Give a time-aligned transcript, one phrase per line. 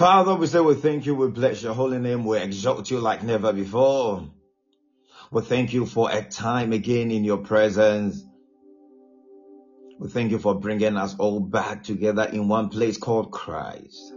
[0.00, 3.22] Father, we say we thank you, we bless your holy name, we exalt you like
[3.22, 4.26] never before.
[5.30, 8.24] We thank you for a time again in your presence.
[9.98, 14.14] We thank you for bringing us all back together in one place called Christ.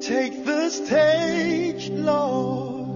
[0.00, 2.86] Take the stage, Lord,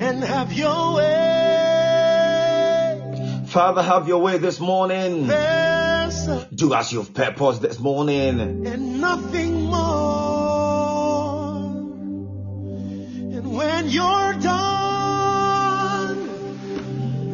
[0.00, 1.08] and have your way.
[3.48, 5.26] Father, have your way this morning.
[5.26, 5.97] There's
[6.54, 8.40] Do as you've purposed this morning.
[8.66, 11.66] and nothing more.
[13.36, 16.16] And when you're done,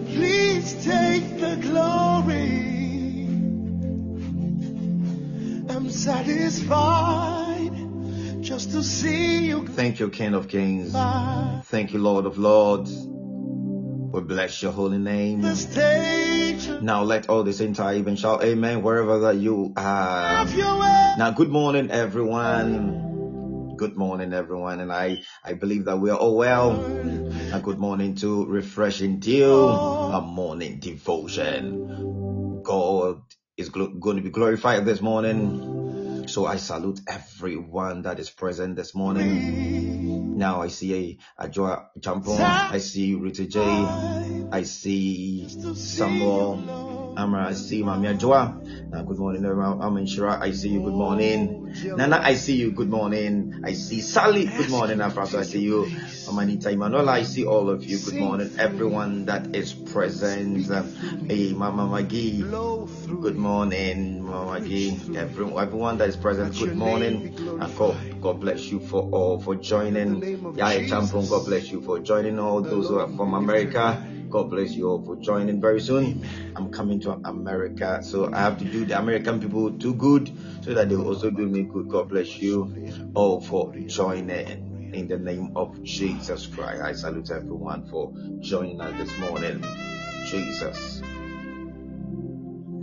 [0.06, 3.28] please take the glory.
[5.68, 7.70] I'm satisfied
[8.40, 10.92] just to see you Thank you, King of Kings.
[11.66, 13.06] Thank you, Lord of Lords.
[14.14, 15.40] We bless your holy name.
[15.40, 20.37] Now let all the saints even shout amen wherever that you are.
[20.37, 21.14] Have your way.
[21.18, 23.75] Now, good morning, everyone.
[23.76, 24.78] Good morning, everyone.
[24.78, 26.80] And I, I believe that we are all well.
[27.52, 32.62] A good morning to Refreshing Dew, a morning devotion.
[32.62, 33.21] God
[33.56, 36.28] is glo- going to be glorified this morning.
[36.28, 39.93] So I salute everyone that is present this morning.
[40.34, 42.40] Now I see a, a Joy Champon.
[42.40, 43.60] I see Rita J.
[43.60, 47.03] I see Samuel.
[47.16, 48.61] Amra, I see you, Mamia Joa.
[48.92, 49.80] Uh, good morning, everyone.
[49.80, 50.38] I'm Shira.
[50.40, 50.80] I see you.
[50.80, 51.73] Good morning.
[51.97, 52.73] Nana, I see you.
[52.73, 53.61] Good morning.
[53.64, 54.47] I see Sally.
[54.47, 55.38] Good morning, Afraso.
[55.38, 55.87] I see you.
[56.28, 57.99] Amanita Emanuela, I see all of you.
[57.99, 60.71] Good morning, everyone that is present.
[60.71, 60.83] Uh,
[61.28, 62.42] Hey, Mama Maggie.
[63.23, 64.99] Good morning, Mama Maggie.
[65.16, 66.56] Everyone, everyone that is present.
[66.59, 67.35] Good morning.
[67.61, 70.21] And God, God bless you for all for joining.
[70.56, 72.38] Yaya Champon, God bless you for joining.
[72.38, 74.04] All those who are from America.
[74.34, 76.26] God bless you all for joining very soon.
[76.56, 80.74] I'm coming to America, so I have to do the American people too good so
[80.74, 81.88] that they also do me good.
[81.88, 84.90] God bless you all for joining.
[84.92, 89.64] In the name of Jesus Christ, I salute everyone for joining us this morning.
[90.26, 91.00] Jesus.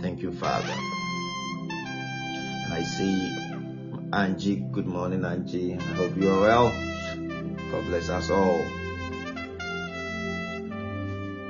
[0.00, 0.74] Thank you, Father.
[2.64, 4.64] And I see Angie.
[4.72, 5.74] Good morning, Angie.
[5.74, 6.70] I hope you are well.
[7.70, 8.81] God bless us all.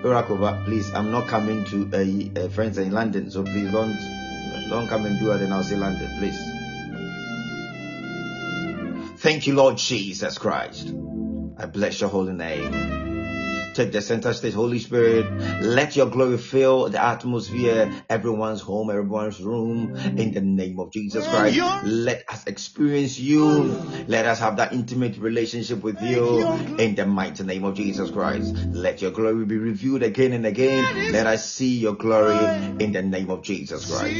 [0.02, 3.96] Barakova, please, I'm not coming to a, friends in London, so please don't
[4.68, 6.38] don't come and do it and I'll say London, please.
[9.20, 10.92] Thank you, Lord Jesus Christ.
[11.58, 13.01] I bless your holy name.
[13.74, 15.26] Take the center stage, Holy Spirit.
[15.62, 21.26] Let your glory fill the atmosphere, everyone's home, everyone's room, in the name of Jesus
[21.26, 21.58] Christ.
[21.84, 23.78] Let us experience you.
[24.08, 26.42] Let us have that intimate relationship with you,
[26.78, 28.54] in the mighty name of Jesus Christ.
[28.72, 31.12] Let your glory be revealed again and again.
[31.12, 34.16] Let us see your glory, in the name of Jesus Christ.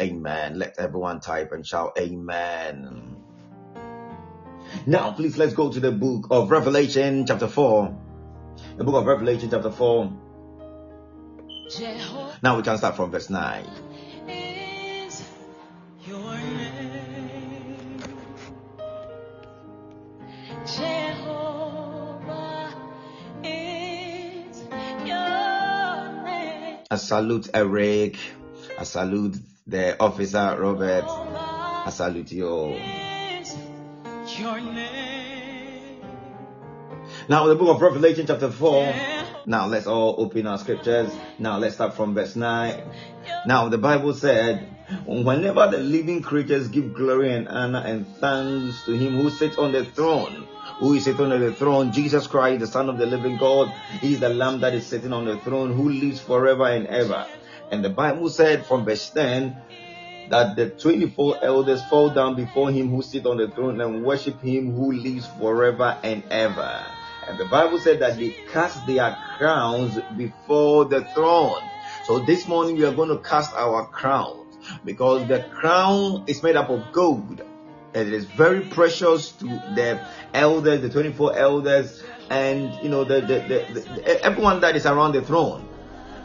[0.00, 0.58] Amen.
[0.58, 3.16] Let everyone type and shout Amen.
[4.86, 8.09] Now, please let's go to the book of Revelation, chapter 4.
[8.76, 10.12] The book of Revelation, chapter 4.
[12.42, 13.64] Now we can start from verse 9.
[14.28, 15.22] is
[16.06, 18.02] your name.
[20.66, 22.74] Jehovah
[23.44, 24.62] is
[25.06, 26.78] your name.
[26.90, 28.18] I salute Eric.
[28.78, 29.36] I salute
[29.66, 31.04] the officer Robert.
[31.06, 32.76] I salute you all.
[37.30, 37.46] Is your name.
[37.46, 38.94] Now, the book of Revelation, chapter 4.
[39.46, 41.12] Now, let's all open our scriptures.
[41.38, 42.82] Now, let's start from verse 9.
[43.46, 44.68] Now, the Bible said,
[45.06, 49.70] Whenever the living creatures give glory and honor and thanks to him who sits on
[49.70, 50.48] the throne,
[50.80, 54.14] who is sitting on the throne, Jesus Christ, the Son of the living God, he
[54.14, 57.26] is the Lamb that is sitting on the throne, who lives forever and ever.
[57.70, 59.56] And the Bible said from verse 10
[60.30, 64.40] that the 24 elders fall down before him who sit on the throne and worship
[64.40, 66.84] him who lives forever and ever.
[67.30, 71.62] And the Bible said that they cast their crowns before the throne.
[72.04, 76.56] So this morning we are going to cast our crowns because the crown is made
[76.56, 77.40] up of gold.
[77.94, 83.20] And it is very precious to the elders, the 24 elders, and you know, the,
[83.20, 83.38] the,
[83.74, 85.68] the, the everyone that is around the throne.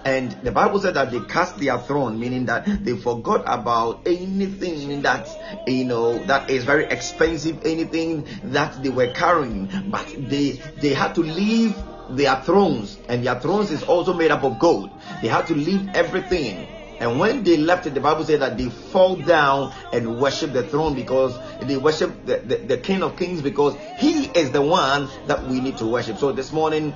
[0.06, 5.02] And the Bible said that they cast their throne, meaning that they forgot about anything
[5.02, 5.28] that
[5.66, 11.16] you know that is very expensive, anything that they were carrying, but they they had
[11.16, 11.76] to leave
[12.12, 14.92] their thrones, and their thrones is also made up of gold.
[15.24, 16.68] They had to leave everything.
[17.00, 20.64] And when they left it, the Bible said that they fall down and worship the
[20.64, 25.10] throne because they worship the, the, the King of Kings because he is the one
[25.28, 26.18] that we need to worship.
[26.20, 26.94] So this morning,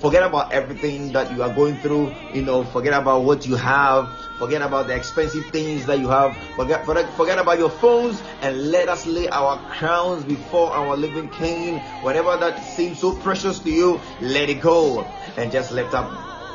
[0.00, 4.08] forget about everything that you are going through you know forget about what you have
[4.38, 8.70] forget about the expensive things that you have forget forget, forget about your phones and
[8.70, 11.78] let us lay our crowns before our living king.
[12.02, 15.06] Whatever that seems so precious to you let it go.
[15.36, 16.10] And just lift up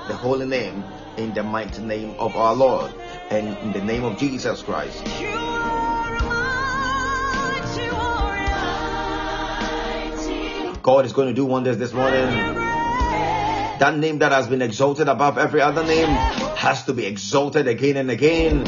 [0.08, 0.84] the holy name
[1.18, 2.92] in the mighty name of our lord
[3.30, 5.06] and in the name of jesus christ.
[5.20, 6.10] You are
[7.34, 7.90] mighty
[10.66, 10.80] warrior.
[10.82, 12.69] god is going to do wonders this morning
[13.80, 17.98] that name that has been exalted above every other name has to be exalted again
[17.98, 18.66] and again.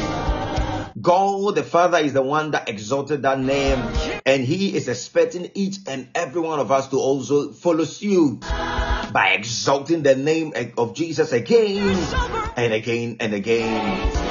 [1.00, 3.78] God the Father is the one that exalted that name,
[4.24, 9.34] and He is expecting each and every one of us to also follow suit by
[9.38, 11.96] exalting the name of Jesus again
[12.56, 14.21] and again and again.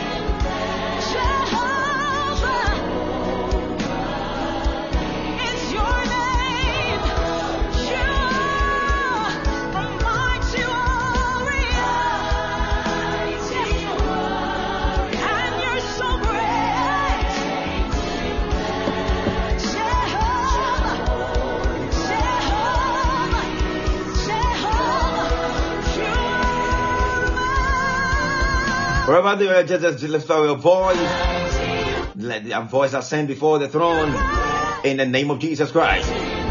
[29.25, 30.97] Are, just, just lift up your voice.
[32.15, 34.09] Let your voice ascend before the throne
[34.83, 36.50] in the name of Jesus Christ.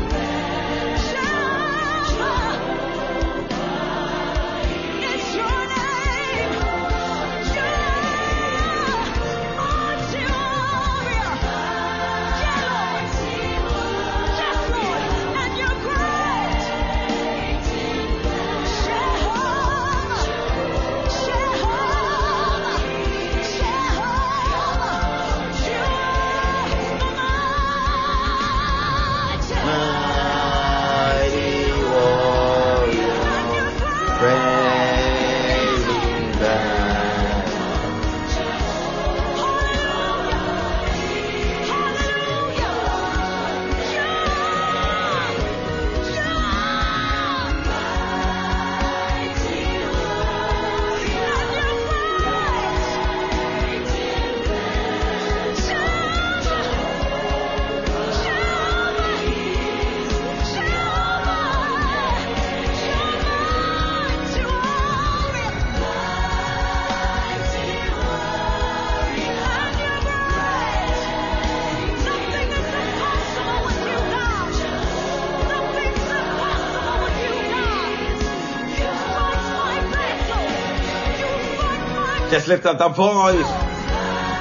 [82.51, 83.47] Lift up that voice.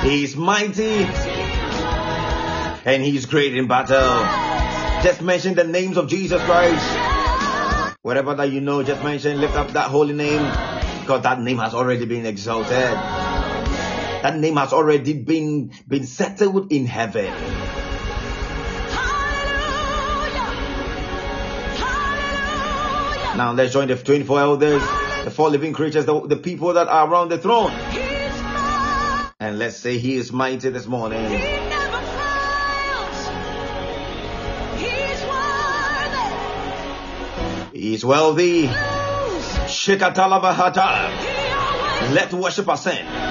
[0.04, 1.06] He's mighty
[2.84, 5.04] and he's great in battle.
[5.04, 7.98] Just mention the names of Jesus Christ.
[8.02, 10.42] Whatever that you know, just mention, lift up that holy name
[11.02, 12.72] because that name has already been exalted.
[12.72, 17.32] That name has already been, been settled in heaven.
[23.38, 24.82] Now let's join the 24 elders,
[25.30, 27.72] the four living creatures, the, the people that are around the throne.
[29.40, 31.22] And let's say he is mighty this He morning.
[31.22, 33.30] never fails.
[37.72, 38.64] He's wealthy.
[38.64, 38.74] Lose.
[39.70, 41.10] Shekatalabahata.
[41.12, 43.29] He always Let worship ascend.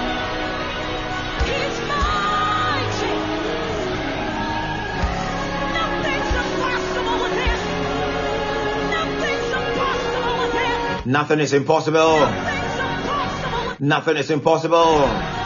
[11.08, 12.20] Nothing is impossible.
[13.80, 15.37] Nothing is impossible.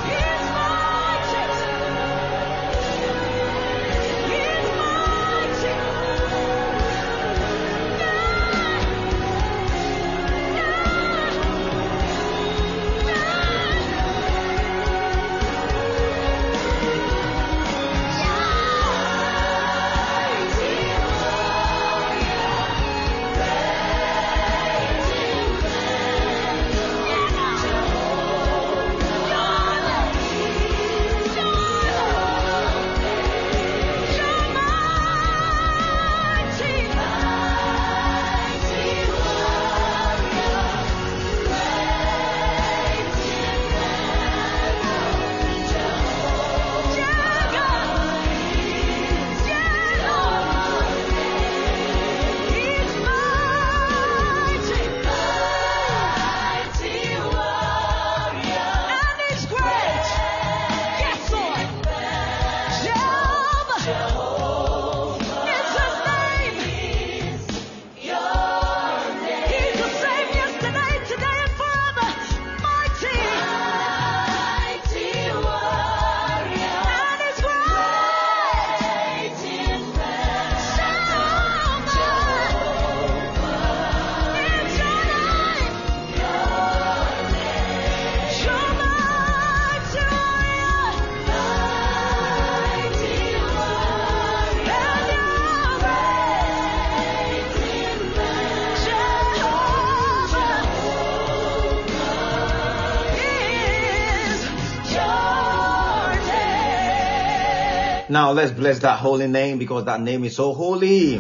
[108.13, 111.17] Now let's bless that holy name because that name is so holy.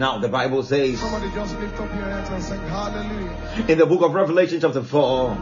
[0.00, 3.66] Now the Bible says Somebody just lift up your hands and sing hallelujah.
[3.68, 5.38] in the book of Revelation chapter 4,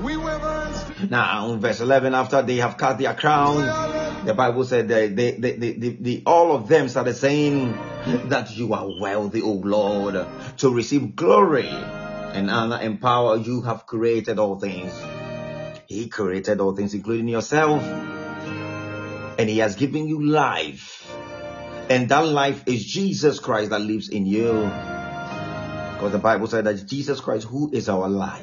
[0.00, 0.16] We
[1.10, 5.56] now verse 11, after they have cut their crown, the Bible said they, they, they,
[5.56, 7.76] they, they, they- all of them started saying
[8.28, 10.24] that you are worthy, O Lord,
[10.58, 13.36] to receive glory and honor and power.
[13.38, 14.92] You have created all things.
[15.92, 17.82] He created all things, including yourself.
[17.82, 21.06] And He has given you life.
[21.90, 24.52] And that life is Jesus Christ that lives in you.
[24.52, 28.42] Because the Bible said that Jesus Christ, who is our life.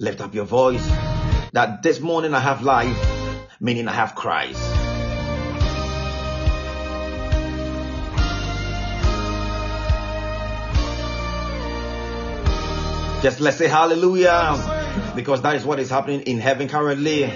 [0.00, 0.84] Lift up your voice
[1.52, 2.98] that this morning I have life,
[3.60, 4.58] meaning I have Christ.
[13.22, 14.73] Just let's say hallelujah
[15.14, 17.30] because that is what is happening in heaven currently.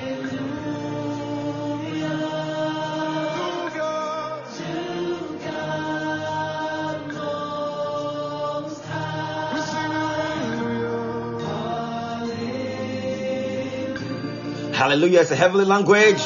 [14.79, 15.21] Hallelujah.
[15.21, 16.21] Is a heavenly language.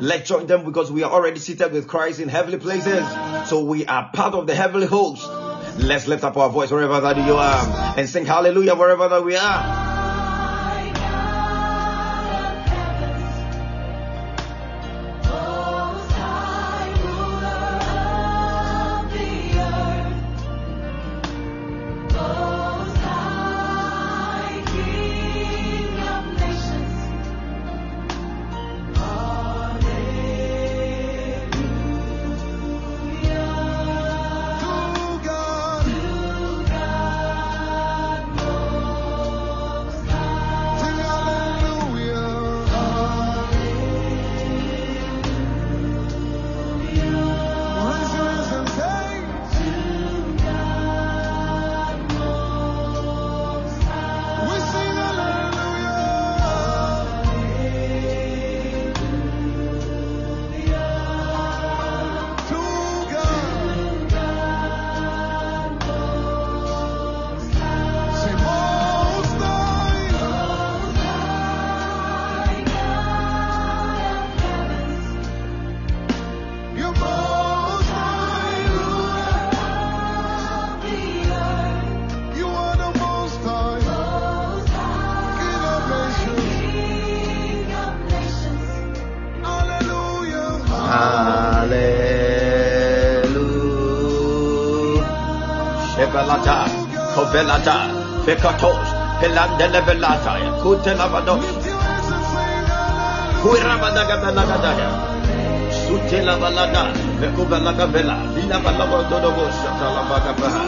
[0.00, 3.04] Let's join them because we are already seated with Christ in heavenly places.
[3.48, 5.28] So we are part of the heavenly host.
[5.78, 9.36] Let's lift up our voice wherever that you are and sing hallelujah wherever that we
[9.36, 9.85] are.
[97.36, 97.92] Kovelata,
[98.24, 98.88] Fekatos,
[99.20, 103.44] Pelandelevelata, Kutelavados, Lift your hands and sing hallelujah.
[103.44, 104.88] Kuirabadagadalagadaya,
[105.68, 110.64] Sutelavalada, Vekubalagavela, Vilavalavadodovo, Shatalabagabaha,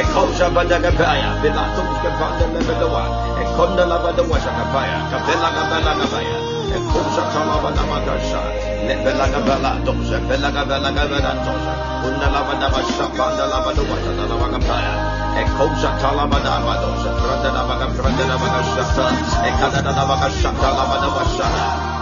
[0.00, 3.04] Ekosha Badagabaya, Vilatos Gavandelevedoa,
[3.44, 6.38] Ekonda Lavadoa Shakapaya, Kavela Gabalagabaya,
[6.80, 8.40] Ekosha Talavanamakasha,
[8.88, 11.74] Levelagabala, Dosha, Velagabela Gavela Tosha,
[12.08, 19.06] Unda Lavadava Shapanda Lavadoa, Talavagapaya, Ekosha Talavadava Dosha, Pranda Lavaga, Pranda Lavaga Shata,
[19.48, 21.96] Ekada Lavaga Shata Lavadava Shata.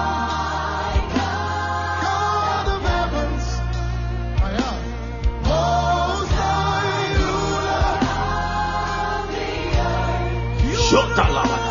[11.16, 11.63] God of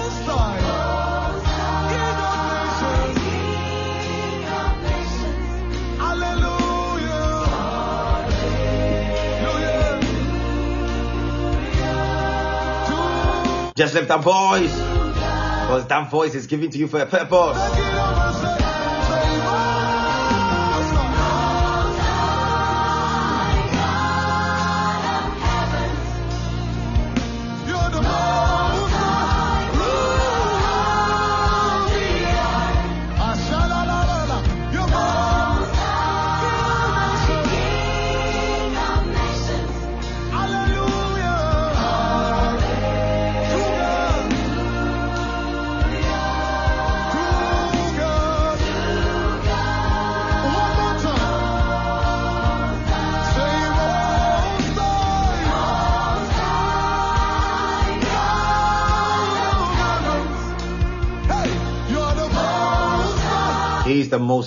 [13.75, 14.71] Just lift that voice.
[14.71, 18.52] Because that voice is given to you for a purpose.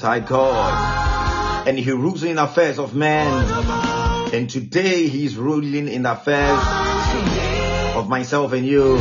[0.07, 1.67] High God.
[1.67, 3.27] And he rules in affairs of men.
[4.33, 6.63] And today he is ruling in affairs
[7.97, 8.99] of myself and you.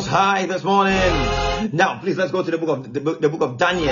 [0.00, 1.76] Most high this morning.
[1.76, 3.86] Now, please let's go to the book of the book, the book of Daniel.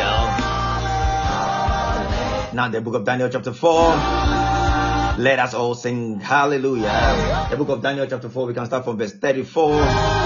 [2.55, 3.91] Now, the book of Daniel, chapter 4.
[5.19, 7.49] Let us all sing hallelujah.
[7.51, 10.18] The book of Daniel, chapter 4, we can start from verse 34.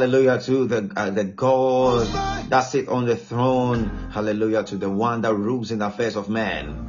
[0.00, 2.06] Hallelujah to the uh, the God
[2.48, 3.84] that sit on the throne.
[4.10, 6.88] Hallelujah to the one that rules in the affairs of man.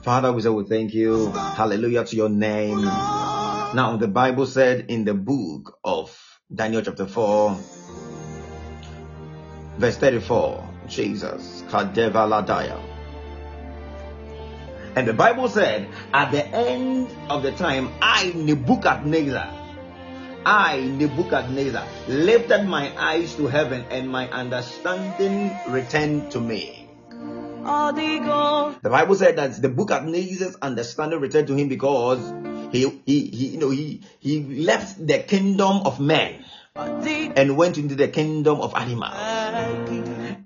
[0.00, 1.30] Father, we say we thank you.
[1.32, 2.80] Hallelujah to your name.
[2.80, 7.58] Now the Bible said in the book of Daniel chapter 4,
[9.76, 12.80] verse 34, Jesus, Kadevaladaya.
[14.96, 19.63] And the Bible said, at the end of the time, I, Nebuchadnezzar,
[20.44, 26.88] I, Nebuchadnezzar, lifted my eyes to heaven and my understanding returned to me.
[27.64, 32.20] The Bible said that the book of Nebuchadnezzar's understanding returned to him because
[32.72, 36.44] he, he, he, you know, he, he left the kingdom of men
[36.76, 39.14] and went into the kingdom of animals.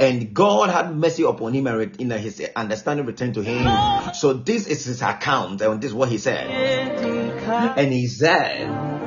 [0.01, 4.15] And God had mercy upon him and you know, his understanding returned to him.
[4.15, 6.49] So this is his account and this is what he said.
[6.49, 8.98] And he said,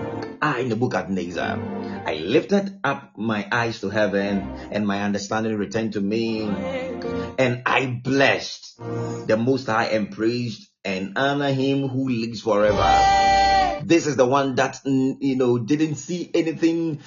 [0.42, 4.40] I, Nebuchadnezzar, I lifted up my eyes to heaven
[4.72, 6.42] and my understanding returned to me.
[7.38, 8.78] And I blessed
[9.28, 13.84] the Most High and praised and honor him who lives forever.
[13.86, 17.02] This is the one that, mm, you know, didn't see anything,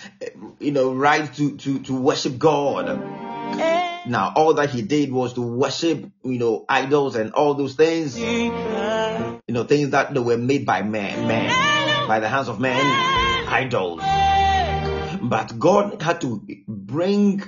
[0.61, 2.87] you know, right to, to, to worship God.
[4.07, 8.19] Now, all that he did was to worship, you know, idols and all those things,
[8.19, 8.51] you
[9.49, 12.85] know, things that were made by man, man, by the hands of men,
[13.49, 14.01] idols.
[15.23, 17.39] But God had to bring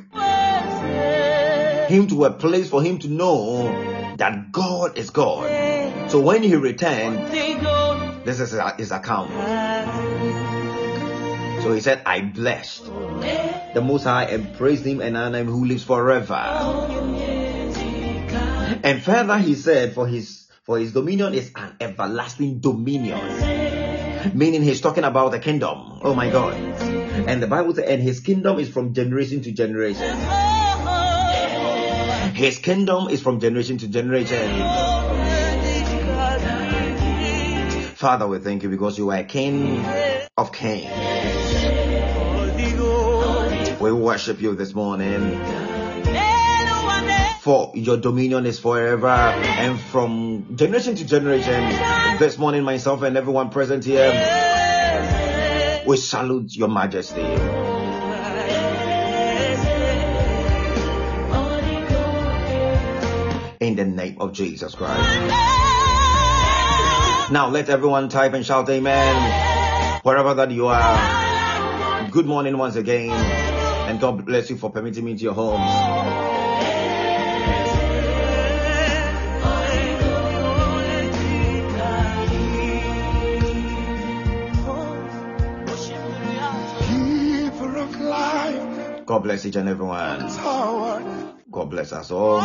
[1.89, 6.11] him to a place for him to know that God is God.
[6.11, 7.29] So when he returned,
[8.25, 9.31] this is his account.
[11.63, 12.87] So he said, I blessed
[13.75, 16.35] the Most High and praised him and honored him who lives forever.
[18.83, 23.86] And further he said, for his for his dominion is an everlasting dominion.
[24.35, 26.01] Meaning he's talking about the kingdom.
[26.03, 26.55] Oh my God.
[26.55, 30.17] And the Bible says, and his kingdom is from generation to generation.
[32.35, 34.51] His kingdom is from generation to generation.
[37.95, 39.85] Father, we thank you because you are king
[40.37, 40.91] of kings.
[43.81, 45.66] We worship you this morning.
[47.47, 51.63] For your dominion is forever and from generation to generation.
[52.19, 54.11] This morning, myself and everyone present here,
[55.87, 57.23] we salute your majesty.
[63.61, 65.09] In the name of Jesus Christ.
[67.31, 70.01] Now let everyone type and shout amen.
[70.03, 72.11] Wherever that you are.
[72.11, 73.11] Good morning once again.
[73.11, 76.36] And God bless you for permitting me into your homes.
[89.17, 90.29] God bless each and everyone.
[91.51, 92.39] God bless us all.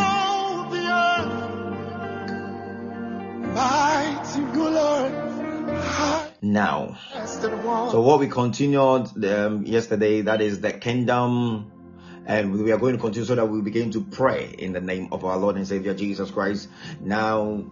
[6.42, 6.98] Now,
[7.92, 11.70] so what we continued um, yesterday, that is the kingdom.
[12.26, 15.10] And we are going to continue so that we begin to pray in the name
[15.12, 16.70] of our Lord and Savior Jesus Christ.
[17.02, 17.66] Now,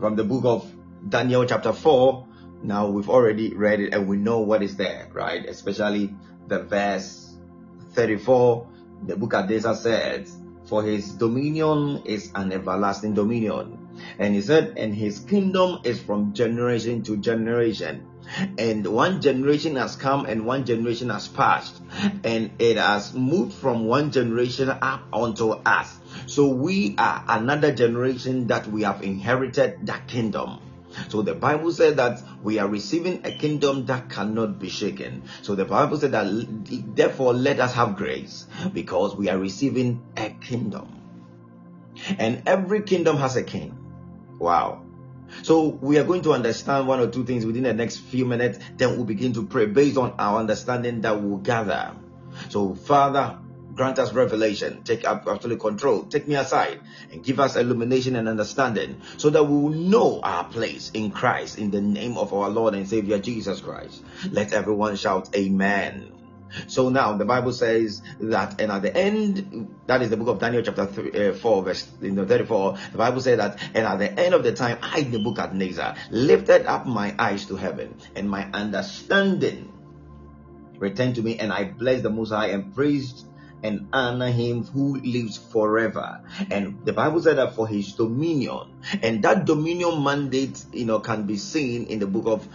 [0.00, 0.74] from the book of
[1.06, 2.28] Daniel, chapter 4,
[2.62, 5.44] now we've already read it and we know what is there, right?
[5.44, 6.14] Especially
[6.46, 7.23] the verse
[7.94, 8.66] 34.
[9.06, 13.78] The book of Desa says, For his dominion is an everlasting dominion.
[14.18, 18.06] And he said, And his kingdom is from generation to generation.
[18.58, 21.80] And one generation has come and one generation has passed.
[22.24, 25.98] And it has moved from one generation up onto us.
[26.26, 30.58] So we are another generation that we have inherited that kingdom.
[31.08, 35.24] So the Bible said that we are receiving a kingdom that cannot be shaken.
[35.42, 36.26] So the Bible said that
[36.94, 41.00] therefore let us have grace because we are receiving a kingdom.
[42.18, 43.78] And every kingdom has a king.
[44.38, 44.82] Wow.
[45.42, 48.58] So we are going to understand one or two things within the next few minutes.
[48.76, 51.92] Then we'll begin to pray based on our understanding that we'll gather.
[52.50, 53.38] So, Father,
[53.74, 54.82] grant us revelation.
[54.84, 56.04] Take up absolute control.
[56.04, 56.80] Take me aside
[57.12, 61.58] and give us illumination and understanding so that we will know our place in Christ
[61.58, 64.02] in the name of our Lord and Savior Jesus Christ.
[64.30, 66.14] Let everyone shout Amen.
[66.68, 70.38] So now the Bible says that, and at the end, that is the book of
[70.38, 72.78] Daniel, chapter three, uh, 4, verse you know, 34.
[72.92, 75.52] The Bible says that, and at the end of the time, I, the book at
[75.52, 79.72] Nebuchadnezzar, lifted up my eyes to heaven, and my understanding
[80.78, 83.26] returned to me, and I blessed the Most High and praised
[83.64, 86.20] and honor him who lives forever.
[86.50, 91.24] And the Bible said that for his dominion, and that dominion mandate, you know, can
[91.26, 92.46] be seen in the book of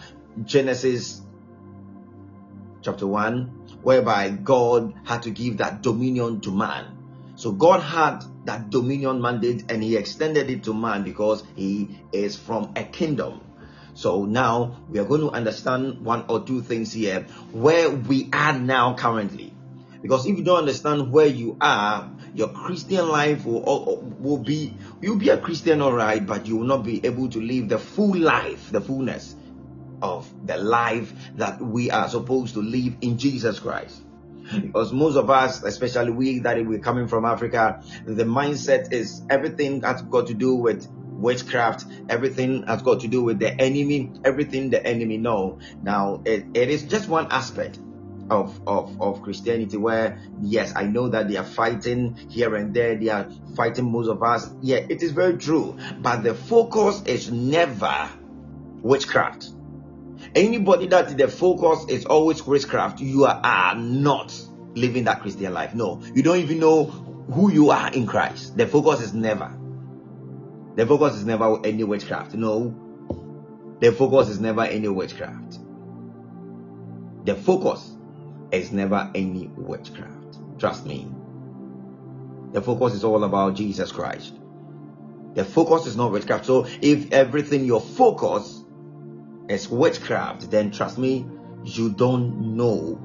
[0.46, 1.22] Genesis,
[2.82, 6.98] chapter 1 whereby God had to give that dominion to man.
[7.36, 12.36] So God had that dominion mandate and he extended it to man because he is
[12.36, 13.42] from a kingdom.
[13.94, 18.58] So now we are going to understand one or two things here where we are
[18.58, 19.54] now currently.
[20.02, 25.18] Because if you don't understand where you are, your Christian life will, will be you'll
[25.18, 28.18] be a Christian all right, but you will not be able to live the full
[28.18, 29.36] life, the fullness
[30.02, 34.02] of the life that we are supposed to live in Jesus Christ.
[34.52, 39.80] Because most of us, especially we that we're coming from Africa, the mindset is everything
[39.80, 40.88] that's got to do with
[41.20, 45.60] witchcraft, everything has got to do with the enemy, everything the enemy know.
[45.84, 47.80] Now it, it is just one aspect
[48.30, 52.96] of, of, of Christianity where yes, I know that they are fighting here and there,
[52.96, 54.50] they are fighting most of us.
[54.62, 55.78] Yeah, it is very true.
[56.00, 58.10] But the focus is never
[58.82, 59.50] witchcraft
[60.36, 64.34] Anybody that the focus is always witchcraft, you are, are not
[64.76, 65.74] living that Christian life.
[65.74, 68.58] No, you don't even know who you are in Christ.
[68.58, 69.52] The focus is never.
[70.76, 72.36] The focus is never any witchcraft.
[72.36, 72.76] No,
[73.80, 75.60] the focus is never any witchcraft.
[77.26, 77.96] The focus
[78.52, 80.60] is never any witchcraft.
[80.60, 81.08] Trust me.
[82.52, 84.34] The focus is all about Jesus Christ.
[85.36, 86.46] The focus is not witchcraft.
[86.46, 88.64] So if everything your focus
[89.48, 91.26] is witchcraft, then trust me,
[91.64, 92.96] you don't know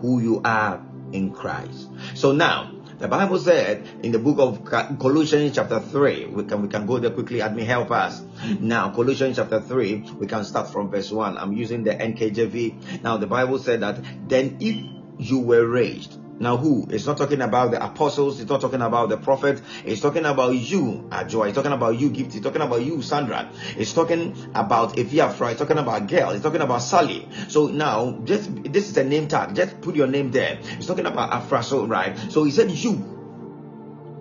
[0.00, 1.88] who you are in Christ.
[2.14, 2.73] So now,
[3.04, 4.64] the Bible said in the book of
[4.98, 8.22] Colossians chapter 3, we can we can go there quickly, let me help us.
[8.60, 11.36] Now, Colossians chapter 3, we can start from verse 1.
[11.36, 13.02] I'm using the NKJV.
[13.02, 14.76] Now, the Bible said that then if
[15.18, 16.86] you were raised now, who?
[16.90, 18.40] It's not talking about the apostles.
[18.40, 19.62] It's not talking about the prophet.
[19.84, 21.46] It's talking about you, Ajoa.
[21.48, 22.34] It's talking about you, Gift.
[22.34, 23.48] It's talking about you, Sandra.
[23.76, 25.52] It's talking about Efiafra.
[25.52, 26.30] It's talking about Girl.
[26.30, 27.28] It's talking about Sally.
[27.48, 29.54] So now, just this is a name tag.
[29.54, 30.58] Just put your name there.
[30.60, 32.18] It's talking about Afraso, right?
[32.32, 33.10] So he said you.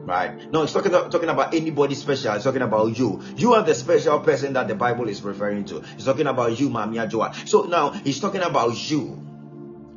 [0.06, 0.52] Right?
[0.52, 2.34] No, it's talking talking about anybody special.
[2.34, 3.24] It's talking about you.
[3.38, 5.78] You are the special person that the Bible is referring to.
[5.96, 7.34] It's talking about you, Mamia Joa.
[7.48, 9.20] So now he's talking about you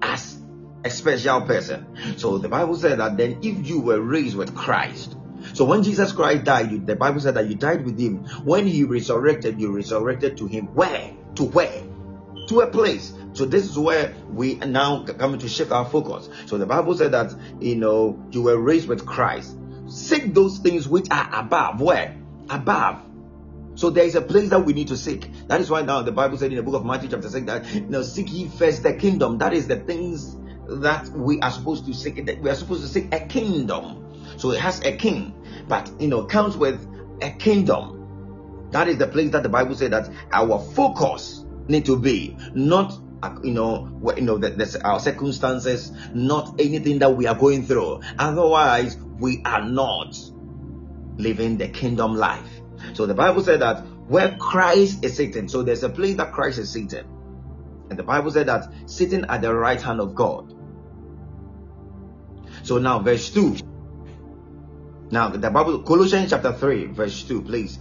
[0.00, 0.36] as
[0.87, 2.16] a special person.
[2.16, 5.16] So the Bible said that then if you were raised with Christ,
[5.53, 8.25] so when Jesus Christ died, the Bible said that you died with him.
[8.44, 10.66] When he resurrected, you resurrected to him.
[10.75, 11.12] Where?
[11.37, 11.83] To where?
[12.49, 13.12] To a place.
[13.33, 16.29] So this is where we are now coming to shift our focus.
[16.46, 19.57] So the Bible said that you know you were raised with Christ.
[19.88, 21.81] Seek those things which are above.
[21.81, 22.16] Where?
[22.49, 23.03] Above.
[23.75, 25.31] So there is a place that we need to seek.
[25.49, 27.75] That is why now the Bible said in the book of Matthew chapter 6 that
[27.75, 29.38] you know seek ye first the kingdom.
[29.38, 30.35] That is the things
[30.68, 34.02] that we are supposed to seek that we are supposed to seek a kingdom.
[34.38, 35.35] So it has a king
[35.68, 36.87] but you know comes with
[37.22, 38.68] a kingdom.
[38.70, 42.98] That is the place that the bible said that our focus need to be not
[43.42, 44.40] you know you know
[44.85, 48.00] our circumstances not anything that we are going through.
[48.18, 50.18] Otherwise we are not
[51.16, 52.48] living the kingdom life.
[52.94, 56.59] So the bible said that where christ is sitting so there's a place that christ
[56.59, 57.07] is sitting.
[57.88, 60.52] And the bible said that sitting at the right hand of god
[62.67, 63.58] so now, verse 2.
[65.12, 67.79] Now, the Bible, Colossians chapter 3, verse 2, please.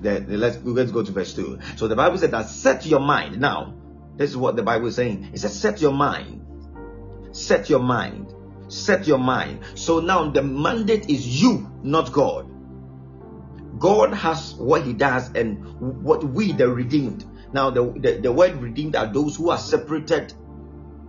[0.00, 1.58] The, the, let's, let's go to verse 2.
[1.76, 3.38] So the Bible said that set your mind.
[3.38, 3.74] Now,
[4.16, 5.32] this is what the Bible is saying.
[5.34, 6.46] It says, set your mind.
[7.32, 8.32] Set your mind.
[8.68, 9.60] Set your mind.
[9.74, 12.50] So now the mandate is you, not God.
[13.78, 17.26] God has what he does and what we, the redeemed.
[17.52, 20.32] Now, the, the, the word redeemed are those who are separated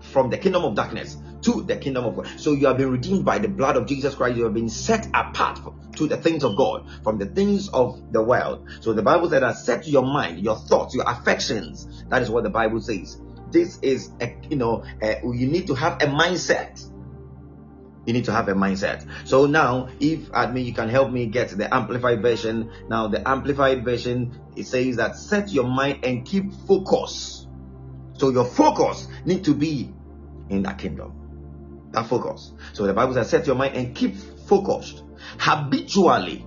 [0.01, 2.27] from the kingdom of darkness to the kingdom of God.
[2.37, 4.37] So you have been redeemed by the blood of Jesus Christ.
[4.37, 5.59] You have been set apart
[5.95, 8.67] to the things of God from the things of the world.
[8.81, 12.05] So the Bible said set your mind, your thoughts, your affections.
[12.09, 13.19] That is what the Bible says.
[13.51, 16.85] This is a, you know, a, you need to have a mindset.
[18.05, 19.05] You need to have a mindset.
[19.25, 22.71] So now, if admin, you can help me get the amplified version.
[22.87, 27.45] Now, the amplified version it says that set your mind and keep focus.
[28.13, 29.93] So your focus need to be
[30.49, 31.26] in that kingdom.
[31.91, 32.51] That focus.
[32.73, 34.15] So the Bible says, set your mind and keep
[34.47, 35.03] focused
[35.39, 36.45] habitually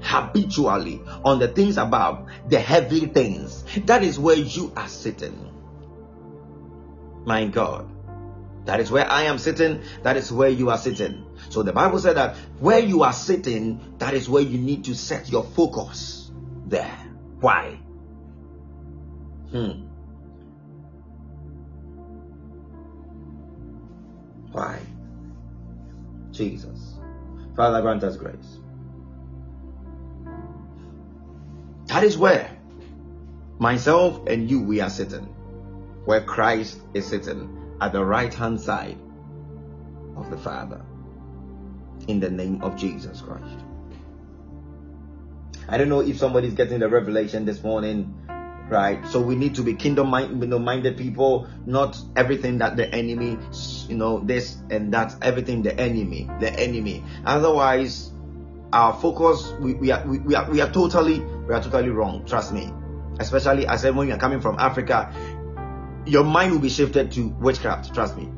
[0.00, 3.64] habitually on the things above, the heavy things.
[3.86, 5.52] That is where you are sitting.
[7.24, 7.90] My God.
[8.64, 9.82] That is where I am sitting.
[10.02, 11.24] That is where you are sitting.
[11.48, 14.94] So the Bible said that where you are sitting, that is where you need to
[14.94, 16.30] set your focus.
[16.66, 16.98] There.
[17.40, 17.78] Why?
[19.50, 19.87] Hmm.
[24.58, 24.80] Why?
[26.32, 26.96] Jesus.
[27.54, 28.58] Father, grant us grace.
[31.86, 32.50] That is where
[33.60, 35.26] myself and you we are sitting,
[36.06, 38.98] where Christ is sitting at the right hand side
[40.16, 40.84] of the Father
[42.08, 43.60] in the name of Jesus Christ.
[45.68, 48.12] I don't know if somebody's getting the revelation this morning,
[48.68, 49.04] right?
[49.06, 53.38] So we need to be kingdom minded people, not everything that the enemy,
[53.88, 57.04] you know, this and that, everything the enemy, the enemy.
[57.24, 58.12] Otherwise,
[58.72, 62.24] our focus, we, we, are, we, we, are, we are totally, we are totally wrong.
[62.26, 62.70] Trust me.
[63.18, 65.12] Especially, said, when you're coming from Africa,
[66.06, 67.94] your mind will be shifted to witchcraft.
[67.94, 68.28] Trust me.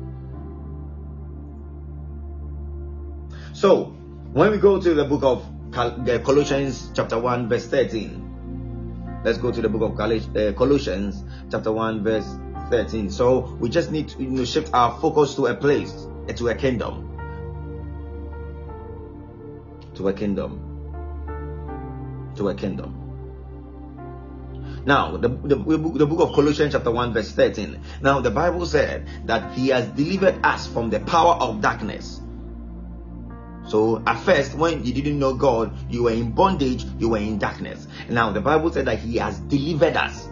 [3.53, 3.85] So,
[4.33, 8.20] when we go to the book of Colossians chapter 1 verse 13.
[9.23, 12.25] Let's go to the book of uh, Colossians chapter 1 verse
[12.71, 13.11] 13.
[13.11, 16.55] So we just need to you know, shift our focus to a place, to a
[16.55, 17.07] kingdom.
[19.95, 20.59] To a kingdom.
[22.37, 22.97] To a kingdom.
[24.85, 27.79] Now, the, the, the book of Colossians, chapter 1, verse 13.
[28.01, 32.20] Now, the Bible said that He has delivered us from the power of darkness
[33.71, 37.37] so at first, when you didn't know God, you were in bondage, you were in
[37.37, 37.87] darkness.
[38.09, 40.27] Now the Bible said that He has delivered us.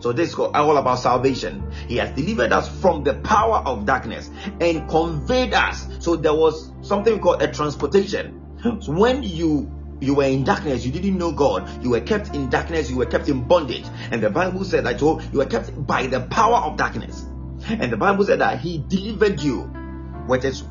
[0.00, 1.70] So this is all about salvation.
[1.86, 4.28] He has delivered us from the power of darkness
[4.60, 5.86] and conveyed us.
[6.00, 8.40] So there was something called a transportation.
[8.80, 12.50] So when you you were in darkness, you didn't know God, you were kept in
[12.50, 13.86] darkness, you were kept in bondage.
[14.10, 17.24] And the Bible said that you were kept by the power of darkness.
[17.68, 19.60] And the Bible said that He delivered you,
[20.26, 20.64] which is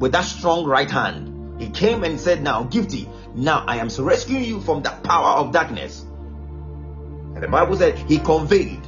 [0.00, 1.60] with that strong right hand.
[1.62, 5.52] He came and said, Now, Gifty, now I am rescuing you from the power of
[5.52, 6.00] darkness.
[6.00, 8.80] And the Bible said he conveyed.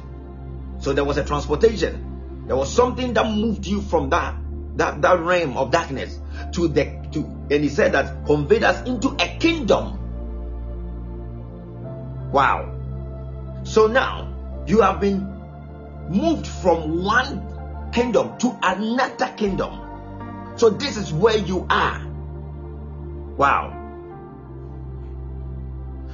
[0.79, 2.45] So there was a transportation.
[2.47, 4.35] There was something that moved you from that
[4.75, 6.19] that, that realm of darkness
[6.53, 7.19] to the to
[7.51, 9.99] and he said that conveyed us into a kingdom.
[12.31, 13.61] Wow.
[13.63, 15.21] So now you have been
[16.09, 19.82] moved from one kingdom to another kingdom.
[20.55, 22.05] So this is where you are.
[23.37, 23.79] Wow.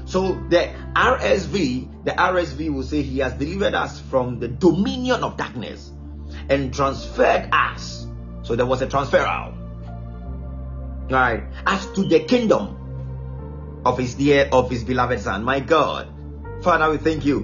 [0.06, 5.38] So the RSV, the RSV will say he has delivered us from the dominion of
[5.38, 5.92] darkness
[6.50, 8.08] and transferred us.
[8.44, 9.54] So there was a transfer out.
[11.12, 11.44] Right.
[11.66, 15.44] As to the kingdom of his dear, of his beloved son.
[15.44, 16.08] My God.
[16.64, 17.42] Father, we thank you.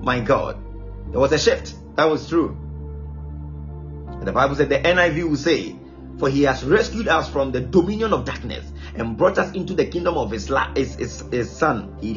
[0.00, 0.58] My God.
[1.10, 1.74] There was a shift.
[1.96, 2.56] That was true.
[4.22, 5.76] The Bible said the NIV will say,
[6.18, 9.86] For he has rescued us from the dominion of darkness and brought us into the
[9.86, 12.14] kingdom of his, la- his, his, his son he.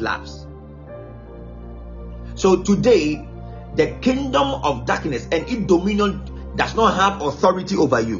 [2.34, 3.26] So today,
[3.76, 8.18] the kingdom of darkness and its dominion does not have authority over you.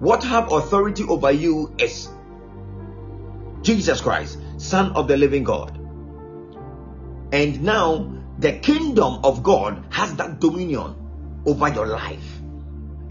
[0.00, 2.08] What have authority over you is
[3.62, 5.78] Jesus Christ, Son of the living God.
[7.32, 10.96] And now the kingdom of God has that dominion
[11.46, 12.41] over your life.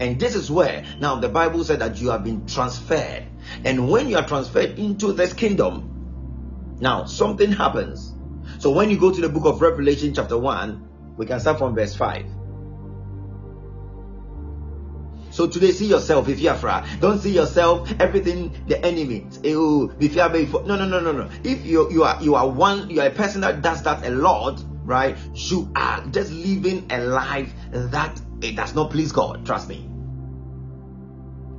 [0.02, 3.24] And this is where now the Bible said that you have been transferred.
[3.64, 8.12] And when you are transferred into this kingdom, now something happens.
[8.58, 11.76] So when you go to the book of Revelation, chapter 1, we can start from
[11.76, 12.26] verse 5.
[15.30, 16.82] So today, see yourself if you're afraid.
[16.98, 19.28] Don't see yourself everything the enemy.
[19.46, 21.30] Oh, if you're no, no, no, no, no.
[21.44, 24.10] If you you are you are one, you are a person that does that a
[24.10, 25.16] lot, right?
[25.32, 29.46] You are just living a life that it does not please God.
[29.46, 29.91] Trust me.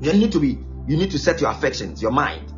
[0.04, 2.54] You need to be, you need to set your affections, your mind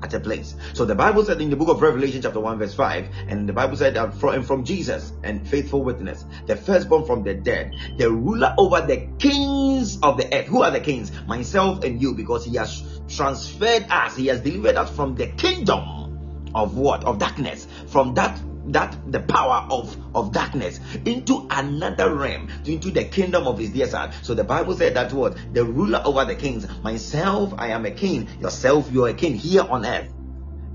[0.00, 0.54] at a place.
[0.74, 3.52] So the Bible said in the book of Revelation, chapter 1, verse 5, and the
[3.52, 8.08] Bible said that from, from Jesus and faithful witness, the firstborn from the dead, the
[8.08, 10.46] ruler over the kings of the earth.
[10.46, 11.10] Who are the kings?
[11.26, 16.50] Myself and you, because he has transferred us, he has delivered us from the kingdom
[16.54, 17.02] of what?
[17.02, 23.04] Of darkness, from that that the power of of darkness into another realm into the
[23.04, 24.12] kingdom of his dear son.
[24.22, 25.36] So the bible said that what?
[25.52, 26.66] The ruler over the kings.
[26.82, 28.28] Myself i am a king.
[28.40, 30.12] Yourself you are a king here on earth.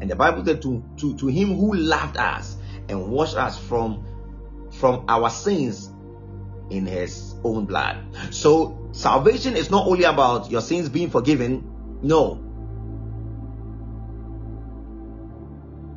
[0.01, 2.57] And the bible said to to, to him who loved us
[2.89, 4.05] and washed us from
[4.71, 5.91] from our sins
[6.69, 7.97] in his own blood.
[8.31, 11.73] So salvation is not only about your sins being forgiven.
[12.03, 12.46] No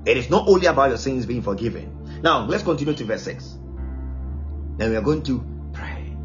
[0.06, 2.20] It is not only about your sins being forgiven.
[2.22, 3.58] Now, let's continue to verse 6.
[4.76, 6.16] Then we are going to pray.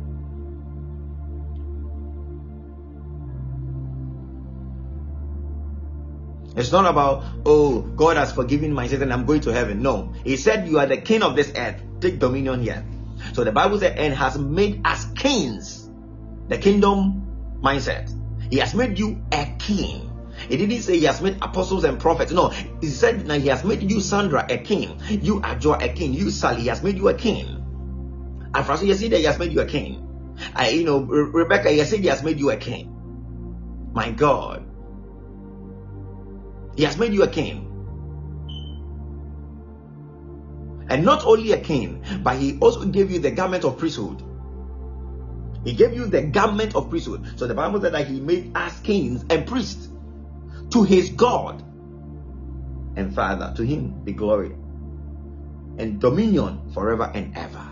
[6.56, 9.82] It's not about, oh, God has forgiven my sins and I'm going to heaven.
[9.82, 10.14] No.
[10.24, 11.82] He said, You are the king of this earth.
[12.00, 12.86] Take dominion here.
[13.34, 15.90] So the Bible said, and has made us kings.
[16.48, 18.14] The kingdom mindset.
[18.50, 20.15] He has made you a king.
[20.50, 22.32] He didn't say he has made apostles and prophets.
[22.32, 22.50] No,
[22.82, 26.30] he said now he has made you Sandra a king, you Ajo a king, you
[26.32, 27.48] Sally, he has made you a king.
[28.54, 30.02] And Francis, you see that he has made you a king.
[30.54, 32.92] I, you know, Re- Rebecca, he said he has made you a king.
[33.94, 34.66] My God,
[36.76, 37.72] he has made you a king.
[40.88, 44.22] And not only a king, but he also gave you the garment of priesthood.
[45.64, 47.40] He gave you the garment of priesthood.
[47.40, 49.90] So the Bible said that he made us kings and priests
[50.72, 51.64] to his God
[52.96, 53.54] and Father.
[53.58, 54.56] To him be glory
[55.78, 57.66] and dominion forever and ever.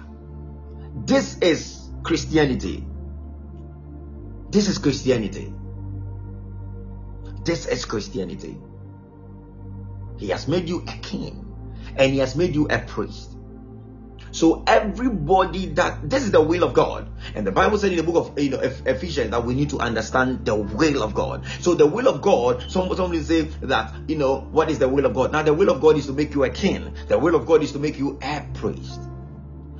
[1.05, 2.85] This is Christianity.
[4.49, 5.53] This is Christianity.
[7.43, 8.57] This is Christianity.
[10.17, 11.45] He has made you a king
[11.97, 13.32] and he has made you a priest.
[14.33, 18.03] So everybody that this is the will of God, and the Bible said in the
[18.03, 21.45] book of you know Ephesians that we need to understand the will of God.
[21.61, 25.05] So the will of God, some somebody say that you know what is the will
[25.05, 25.31] of God.
[25.31, 26.95] Now the will of God is to make you a king.
[27.09, 29.01] The will of God is to make you a priest.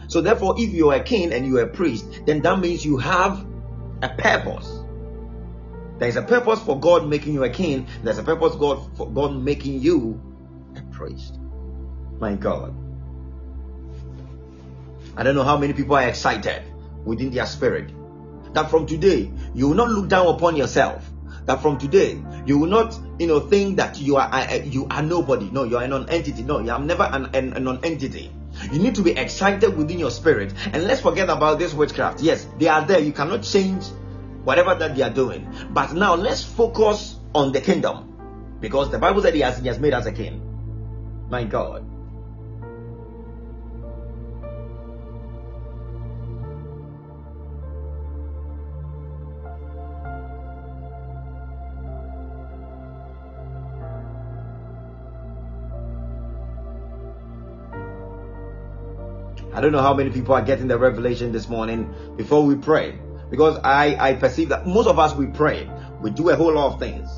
[0.07, 2.85] So therefore, if you are a king and you are a priest, then that means
[2.85, 3.43] you have
[4.03, 4.83] a purpose.
[5.97, 7.87] There is a purpose for God making you a king.
[8.03, 10.21] There's a purpose God for God making you
[10.75, 11.39] a priest.
[12.19, 12.82] My God.
[15.15, 16.63] I don't know how many people are excited
[17.05, 17.91] within their spirit
[18.53, 21.09] that from today you will not look down upon yourself.
[21.45, 25.49] That from today you will not, you know, think that you are you are nobody.
[25.51, 26.43] No, you are a non-entity.
[26.43, 28.31] No, you are never an, an, a non-entity.
[28.71, 30.53] You need to be excited within your spirit.
[30.71, 32.21] And let's forget about this witchcraft.
[32.21, 32.99] Yes, they are there.
[32.99, 33.85] You cannot change
[34.43, 35.51] whatever that they are doing.
[35.71, 38.57] But now let's focus on the kingdom.
[38.61, 41.27] Because the Bible said he has, he has made us a king.
[41.29, 41.85] My God.
[59.63, 62.99] Don't know how many people are getting the revelation this morning before we pray.
[63.31, 65.69] Because I, I perceive that most of us we pray,
[66.01, 67.09] we do a whole lot of things,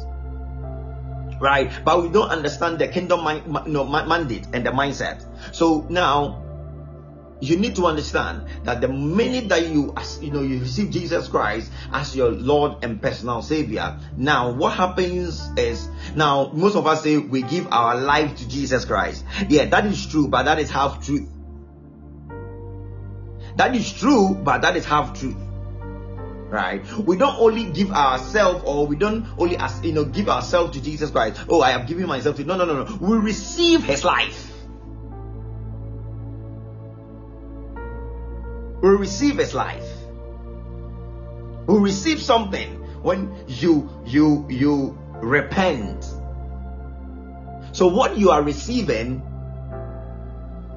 [1.41, 1.69] right?
[1.83, 5.25] But we don't understand the kingdom mind, know, mandate and the mindset.
[5.53, 6.45] So now
[7.41, 11.71] you need to understand that the minute that you you know you receive Jesus Christ
[11.91, 17.17] as your Lord and personal Savior, now what happens is now most of us say
[17.17, 19.25] we give our life to Jesus Christ.
[19.49, 21.27] Yeah, that is true, but that is half truth.
[23.55, 25.37] That is true, but that is half truth.
[26.49, 26.85] Right?
[26.97, 30.81] We don't only give ourselves, or we don't only as you know give ourselves to
[30.81, 31.41] Jesus Christ.
[31.49, 32.97] Oh, I am giving myself to no, no, no, no.
[33.01, 34.51] We receive His life.
[38.81, 39.89] We receive His life.
[41.67, 42.69] We receive something
[43.01, 46.05] when you you you repent.
[47.71, 49.21] So what you are receiving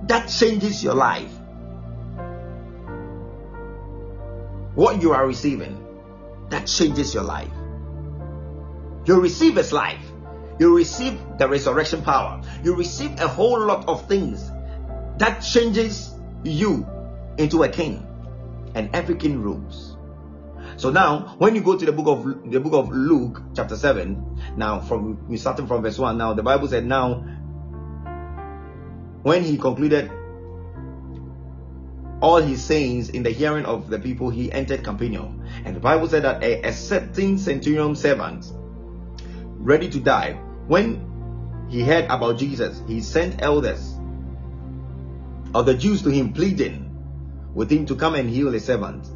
[0.05, 1.38] that changes your life.
[4.79, 5.74] What you are receiving
[6.51, 7.51] that changes your life.
[9.07, 10.05] You receive His life,
[10.61, 14.49] you receive the resurrection power, you receive a whole lot of things
[15.18, 16.14] that changes
[16.45, 16.87] you
[17.39, 18.07] into a king,
[18.76, 19.97] and every king rules.
[20.76, 24.41] So now, when you go to the book of the book of Luke, chapter seven,
[24.57, 26.18] now from we starting from verse one.
[26.18, 27.24] Now the Bible said, now
[29.22, 30.12] when he concluded
[32.21, 35.45] all his sayings in the hearing of the people, he entered Capernaum.
[35.64, 38.47] And the Bible said that a, a certain centurion servant,
[39.59, 40.33] ready to die,
[40.66, 43.95] when he heard about Jesus, he sent elders
[45.55, 46.85] of the Jews to him, pleading
[47.55, 49.07] with him to come and heal his servant.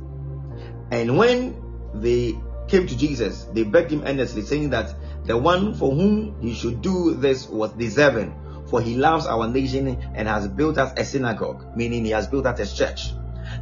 [0.91, 1.57] And when
[1.95, 2.39] they
[2.69, 4.95] came to Jesus, they begged him earnestly, saying that
[5.25, 8.35] the one for whom he should do this was deserving
[8.73, 12.47] for he loves our nation and has built us a synagogue, meaning he has built
[12.47, 13.13] us a church.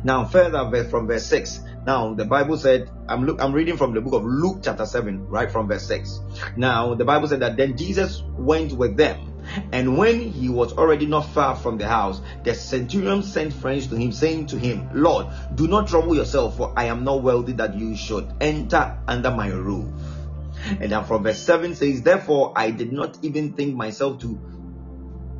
[0.04, 1.62] Now, further from verse 6.
[1.84, 5.26] Now, the Bible said, I'm look, I'm reading from the book of Luke, chapter 7,
[5.26, 6.20] right from verse 6.
[6.56, 9.34] Now, the Bible said that then Jesus went with them.
[9.72, 13.96] And when he was already not far from the house, the centurion sent friends to
[13.96, 17.74] him, saying to him, Lord, do not trouble yourself, for I am not wealthy that
[17.74, 19.88] you should enter under my roof.
[20.78, 24.38] And then from verse 7 says, Therefore I did not even think myself to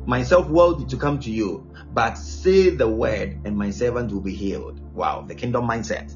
[0.05, 4.33] myself worthy to come to you, but say the word, and my servant will be
[4.33, 4.79] healed.
[4.93, 6.15] Wow, the kingdom mindset.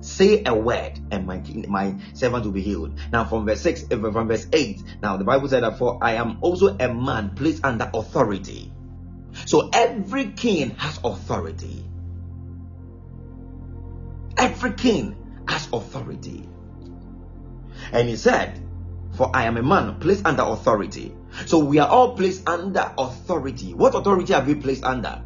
[0.00, 2.98] Say a word, and my my servant will be healed.
[3.12, 4.82] Now, from verse six, uh, from verse eight.
[5.02, 8.72] Now, the Bible said that for I am also a man placed under authority.
[9.46, 11.84] So every king has authority.
[14.36, 15.16] Every king
[15.48, 16.48] has authority.
[17.92, 18.60] And he said,
[19.16, 21.14] For I am a man placed under authority.
[21.46, 23.74] So we are all placed under authority.
[23.74, 25.22] What authority have we placed under?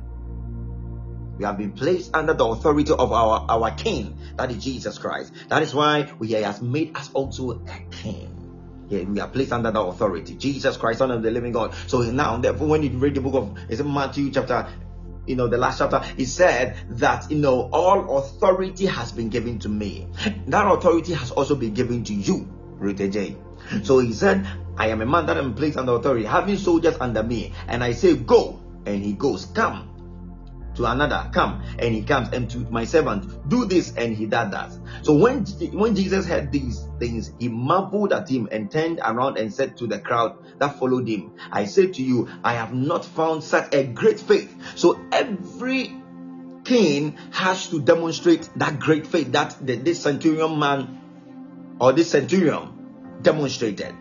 [1.38, 5.32] We have been placed under the authority of our, our king, that is Jesus Christ.
[5.48, 8.86] That is why we, he has made us also a king.
[8.88, 10.34] Yeah, we are placed under the authority.
[10.34, 11.74] Jesus Christ, Son of the living God.
[11.86, 14.68] So now, therefore, when you read the book of is it Matthew chapter,
[15.26, 19.58] you know, the last chapter, he said that you know all authority has been given
[19.60, 20.08] to me.
[20.48, 22.46] That authority has also been given to you,
[22.78, 23.36] Rita J.
[23.70, 23.86] Mm.
[23.86, 24.46] So he said,
[24.76, 27.92] I am a man that am placed under authority, having soldiers under me, and I
[27.92, 29.92] say, Go, and he goes, Come
[30.74, 34.50] to another, come, and he comes, and to my servant, do this, and he does
[34.52, 34.72] that.
[35.02, 39.52] So when when Jesus heard these things, he marveled at him and turned around and
[39.52, 43.44] said to the crowd that followed him, I say to you, I have not found
[43.44, 44.54] such a great faith.
[44.76, 45.94] So every
[46.64, 51.00] king has to demonstrate that great faith that the, this centurion man
[51.80, 52.81] or this centurion
[53.22, 53.94] demonstrated.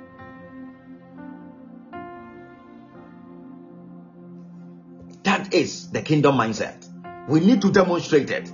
[5.24, 6.88] That is the kingdom mindset.
[7.28, 8.52] We need to demonstrate it.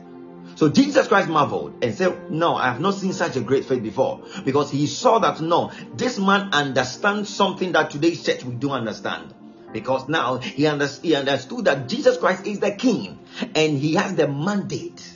[0.55, 3.83] So Jesus Christ marveled and said, No, I have not seen such a great faith
[3.83, 4.23] before.
[4.43, 9.33] Because he saw that no, this man understands something that today's church we don't understand.
[9.71, 13.19] Because now he, under- he understood that Jesus Christ is the king
[13.53, 15.07] and he has the mandate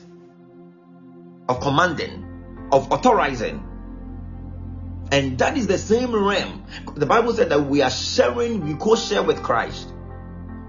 [1.49, 3.70] of commanding, of authorizing.
[5.11, 6.65] And that is the same realm.
[6.95, 9.93] The Bible said that we are sharing, we co share with Christ.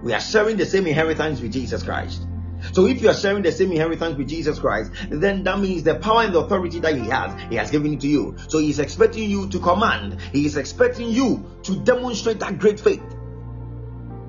[0.02, 2.26] We are sharing the same inheritance with Jesus Christ.
[2.72, 5.96] So if you are sharing the same inheritance with Jesus Christ, then that means the
[5.96, 8.36] power and the authority that he has, he has given it to you.
[8.48, 10.20] So he is expecting you to command.
[10.32, 13.02] He is expecting you to demonstrate that great faith.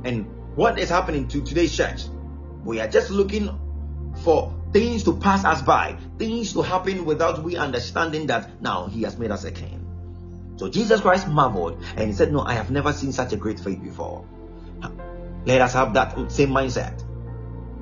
[0.03, 2.03] And what is happening to today's church?
[2.63, 3.49] We are just looking
[4.23, 9.03] for things to pass us by, things to happen without we understanding that now he
[9.03, 9.82] has made us a king.
[10.57, 13.59] So Jesus Christ marveled and he said, No, I have never seen such a great
[13.59, 14.25] faith before.
[15.45, 17.03] Let us have that same mindset.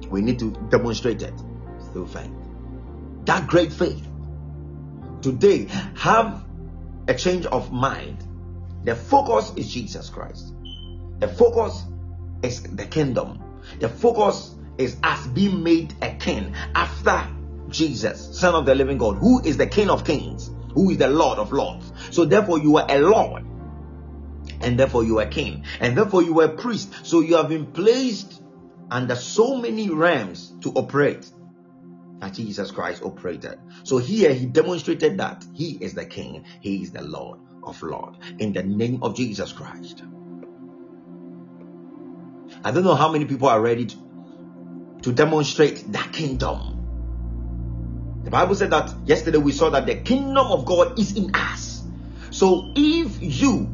[0.09, 1.33] We need to demonstrate it
[1.93, 2.31] through faith.
[3.25, 4.05] That great faith.
[5.21, 6.43] Today, have
[7.07, 8.23] a change of mind.
[8.83, 10.53] The focus is Jesus Christ.
[11.19, 11.83] The focus
[12.41, 13.39] is the kingdom.
[13.79, 17.27] The focus is us being made a king after
[17.69, 21.09] Jesus, Son of the living God, who is the King of kings, who is the
[21.09, 21.91] Lord of lords.
[22.11, 23.45] So, therefore, you are a Lord
[24.61, 26.93] and therefore you are king, and therefore you are a priest.
[27.03, 28.41] So you have been placed
[28.89, 31.29] under so many realms to operate
[32.19, 33.57] that Jesus Christ operated.
[33.83, 38.15] So here he demonstrated that he is the king, he is the Lord of Lord
[38.39, 40.03] in the name of Jesus Christ.
[42.63, 43.87] I don't know how many people are ready
[45.01, 46.80] to demonstrate that kingdom.
[48.23, 51.83] The Bible said that yesterday we saw that the kingdom of God is in us.
[52.29, 53.69] So if you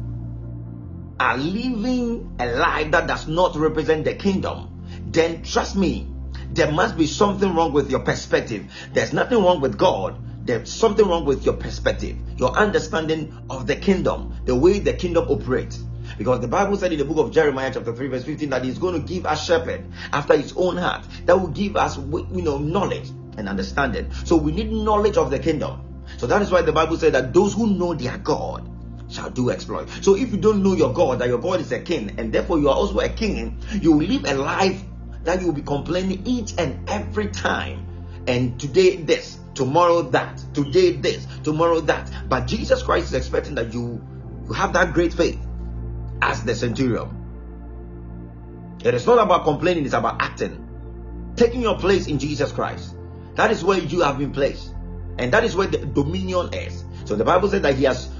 [1.20, 6.08] are living a life that does not represent the kingdom, then trust me,
[6.50, 8.72] there must be something wrong with your perspective.
[8.92, 10.18] There's nothing wrong with God.
[10.46, 15.28] There's something wrong with your perspective, your understanding of the kingdom, the way the kingdom
[15.28, 15.84] operates.
[16.16, 18.78] Because the Bible said in the book of Jeremiah, chapter 3, verse 15, that He's
[18.78, 22.56] going to give us shepherd after His own heart that will give us, you know,
[22.56, 24.12] knowledge and understanding.
[24.24, 26.04] So we need knowledge of the kingdom.
[26.18, 28.68] So that is why the Bible said that those who know their God
[29.10, 29.88] shall do exploit.
[30.02, 32.58] So if you don't know your God, that your God is a king, and therefore
[32.58, 34.82] you are also a king, you will live a life
[35.24, 37.86] that you will be complaining each and every time.
[38.26, 42.10] And today this, tomorrow that, today this, tomorrow that.
[42.28, 44.04] But Jesus Christ is expecting that you,
[44.46, 45.38] you have that great faith
[46.20, 47.14] as the centurion.
[48.84, 50.64] It is not about complaining, it's about acting.
[51.36, 52.94] Taking your place in Jesus Christ.
[53.38, 54.74] That is where you have been placed.
[55.16, 56.82] And that is where the dominion is.
[57.04, 58.10] So the Bible says that He has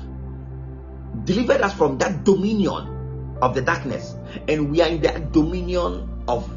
[1.24, 4.14] delivered us from that dominion of the darkness,
[4.46, 6.48] and we are in the dominion of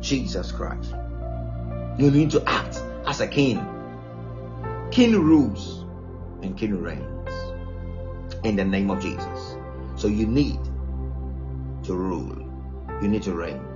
[0.00, 0.90] Jesus Christ.
[1.98, 3.64] You need to act as a king.
[4.90, 5.84] King rules
[6.42, 7.30] and king reigns
[8.42, 9.56] in the name of Jesus.
[9.94, 10.58] So you need
[11.84, 12.42] to rule,
[13.00, 13.71] you need to reign.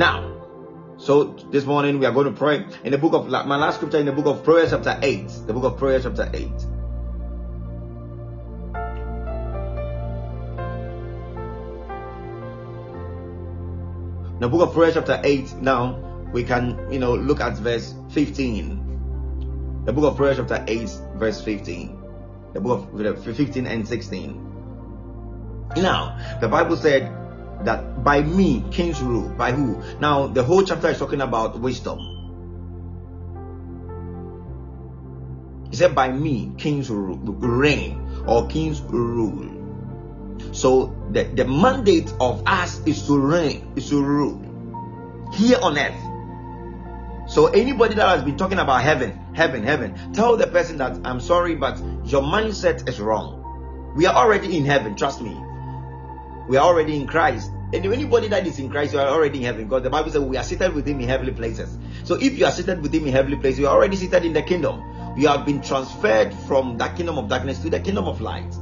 [0.00, 3.74] Now, so this morning we are going to pray in the book of my last
[3.76, 5.28] scripture in the book of Proverbs chapter 8.
[5.46, 6.48] The book of Proverbs chapter 8.
[14.40, 15.56] The book of Proverbs chapter 8.
[15.60, 15.98] Now
[16.32, 19.84] we can you know look at verse 15.
[19.84, 22.02] The book of Proverbs chapter 8, verse 15.
[22.54, 24.46] The book of 15 and 16.
[25.76, 27.19] Now, the Bible said
[27.64, 29.82] that by me kings rule by who?
[30.00, 31.98] Now the whole chapter is talking about wisdom.
[35.70, 39.56] He said by me kings rule, reign or kings rule.
[40.52, 47.30] So the, the mandate of us is to reign is to rule here on earth.
[47.30, 51.20] So anybody that has been talking about heaven heaven heaven tell the person that i'm
[51.20, 53.36] sorry but your mindset is wrong.
[53.96, 55.36] We are already in heaven trust me
[56.50, 57.52] we are already in Christ.
[57.72, 59.64] And anybody that is in Christ, you are already in heaven.
[59.64, 61.78] Because the Bible says we are seated with him in heavenly places.
[62.02, 64.32] So if you are seated with him in heavenly places, you are already seated in
[64.32, 64.82] the kingdom.
[65.16, 68.52] You have been transferred from that kingdom of darkness to the kingdom of light.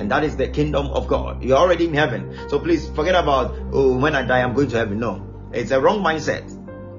[0.00, 1.44] And that is the kingdom of God.
[1.44, 2.36] You're already in heaven.
[2.48, 4.98] So please forget about, oh, when I die, I'm going to heaven.
[4.98, 6.50] No, it's a wrong mindset.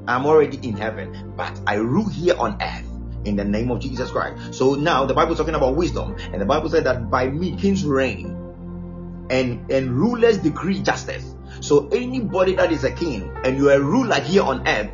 [0.07, 2.87] I'm already in heaven, but I rule here on earth
[3.25, 4.53] in the name of Jesus Christ.
[4.53, 7.57] So now the Bible is talking about wisdom, and the Bible said that by me
[7.57, 8.42] kings reign
[9.29, 11.35] and and rulers decree justice.
[11.61, 14.91] So anybody that is a king and you are a ruler here on earth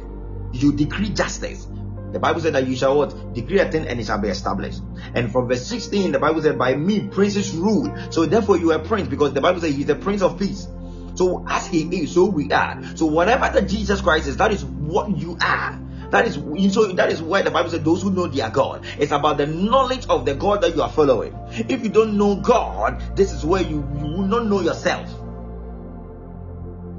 [0.51, 1.67] you decree justice.
[2.11, 3.34] The bible said that you shall what?
[3.34, 4.82] Decree a thing and it shall be established.
[5.13, 7.95] And from verse 16 the bible said by me princes rule.
[8.11, 10.67] So therefore you are prince because the bible says he's the prince of peace.
[11.15, 12.82] So as he is so we are.
[12.95, 15.80] So whatever that jesus christ is that is what you are
[16.12, 18.86] that is so that is why the Bible says those who know their God.
[18.97, 21.38] It's about the knowledge of the God that you are following.
[21.51, 25.07] If you don't know God, this is where you, you will not know yourself.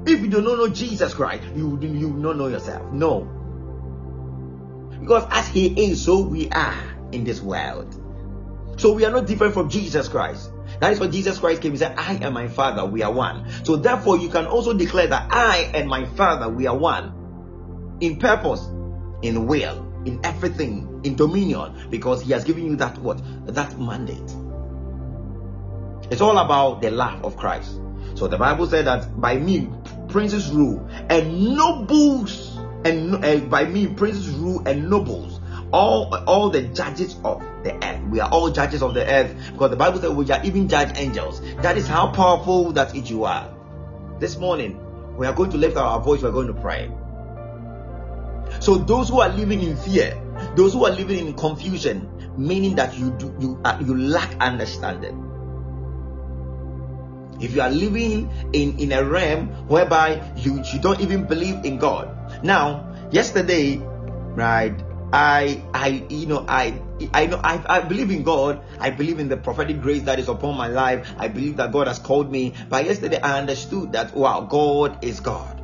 [0.05, 2.91] If you do not know Jesus Christ, you, you will not know yourself.
[2.91, 3.21] No.
[4.99, 7.97] Because as He is, so we are in this world.
[8.77, 10.51] So we are not different from Jesus Christ.
[10.79, 11.73] That is what Jesus Christ came.
[11.73, 13.45] He said, I and my Father, we are one.
[13.63, 17.97] So therefore, you can also declare that I and my Father, we are one.
[17.99, 18.67] In purpose,
[19.21, 23.21] in will, in everything, in dominion, because He has given you that what?
[23.47, 24.35] That mandate.
[26.11, 27.79] It's all about the love of Christ.
[28.15, 29.69] So the Bible said that by me
[30.09, 35.39] princes rule and nobles, and uh, by me princes rule and nobles,
[35.71, 38.01] all all the judges of the earth.
[38.09, 40.97] We are all judges of the earth because the Bible said we are even judge
[40.97, 41.41] angels.
[41.61, 43.49] That is how powerful that it you are.
[44.19, 46.21] This morning we are going to lift our voice.
[46.21, 46.91] We are going to pray.
[48.61, 50.13] So those who are living in fear,
[50.55, 52.05] those who are living in confusion,
[52.37, 55.17] meaning that you do you you lack understanding.
[57.41, 61.79] If you are living in in a realm whereby you you don't even believe in
[61.79, 62.13] God.
[62.43, 63.81] Now, yesterday,
[64.37, 64.77] right?
[65.11, 66.79] I I you know I
[67.15, 68.61] I know I, I believe in God.
[68.79, 71.09] I believe in the prophetic grace that is upon my life.
[71.17, 72.53] I believe that God has called me.
[72.69, 75.60] But yesterday I understood that wow, God is God.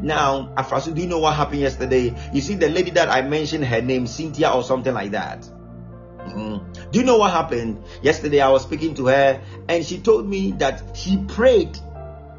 [0.00, 2.14] Now, Afrasu, do you know what happened yesterday?
[2.32, 5.40] You see, the lady that I mentioned, her name Cynthia or something like that.
[5.40, 6.90] Mm-hmm.
[6.90, 7.82] Do you know what happened?
[8.02, 11.76] Yesterday, I was speaking to her, and she told me that she prayed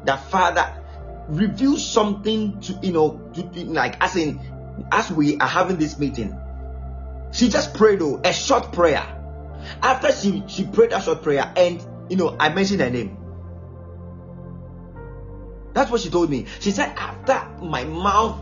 [0.04, 0.80] that Father
[1.28, 4.40] reveal something to you know, to, like as in
[4.90, 6.38] as we are having this meeting.
[7.32, 9.06] She just prayed though a short prayer.
[9.82, 13.16] After she she prayed a short prayer, and you know, I mentioned her name.
[15.74, 16.46] That's what she told me.
[16.60, 18.40] She said, after my mouth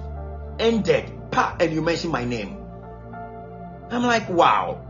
[0.58, 2.58] ended, pa, and you mentioned my name.
[3.90, 4.80] I'm like, wow.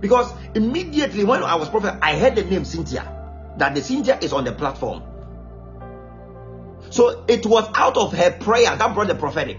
[0.00, 3.54] Because immediately when I was prophet, I heard the name Cynthia.
[3.58, 5.02] That the Cynthia is on the platform.
[6.90, 9.58] So it was out of her prayer that brought the prophetic.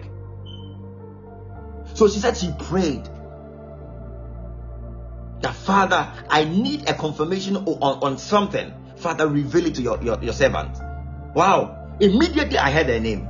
[1.93, 3.07] So she said she prayed.
[5.41, 8.73] That Father, I need a confirmation on, on something.
[8.97, 10.77] Father, reveal it to your, your, your servant.
[11.35, 11.82] Wow.
[11.99, 13.27] Immediately I heard her name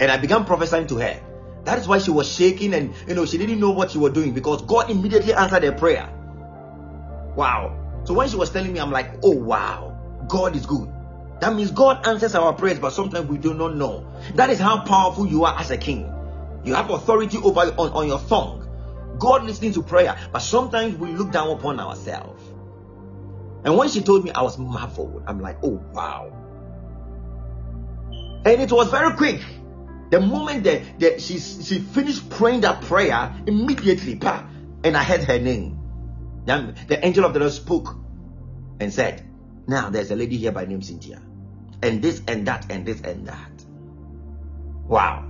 [0.00, 1.20] and I began prophesying to her.
[1.64, 4.12] That is why she was shaking and you know she didn't know what she was
[4.12, 6.08] doing because God immediately answered her prayer.
[7.36, 8.02] Wow.
[8.04, 9.96] So when she was telling me, I'm like, oh wow,
[10.28, 10.88] God is good.
[11.40, 14.06] That means God answers our prayers, but sometimes we do not know.
[14.34, 16.10] That is how powerful you are as a king.
[16.64, 18.62] You have authority over on, on your tongue.
[19.18, 22.42] God listening to prayer, but sometimes we look down upon ourselves.
[23.64, 25.24] And when she told me, I was marveled.
[25.26, 26.32] I'm like, oh wow.
[28.46, 29.40] And it was very quick.
[30.10, 34.20] The moment that, that she, she finished praying that prayer, immediately,
[34.84, 35.76] and I heard her name.
[36.44, 37.96] The angel of the Lord spoke
[38.78, 39.28] and said,
[39.66, 41.20] Now there's a lady here by name Cynthia,
[41.82, 43.50] and this and that, and this and that.
[44.86, 45.28] Wow.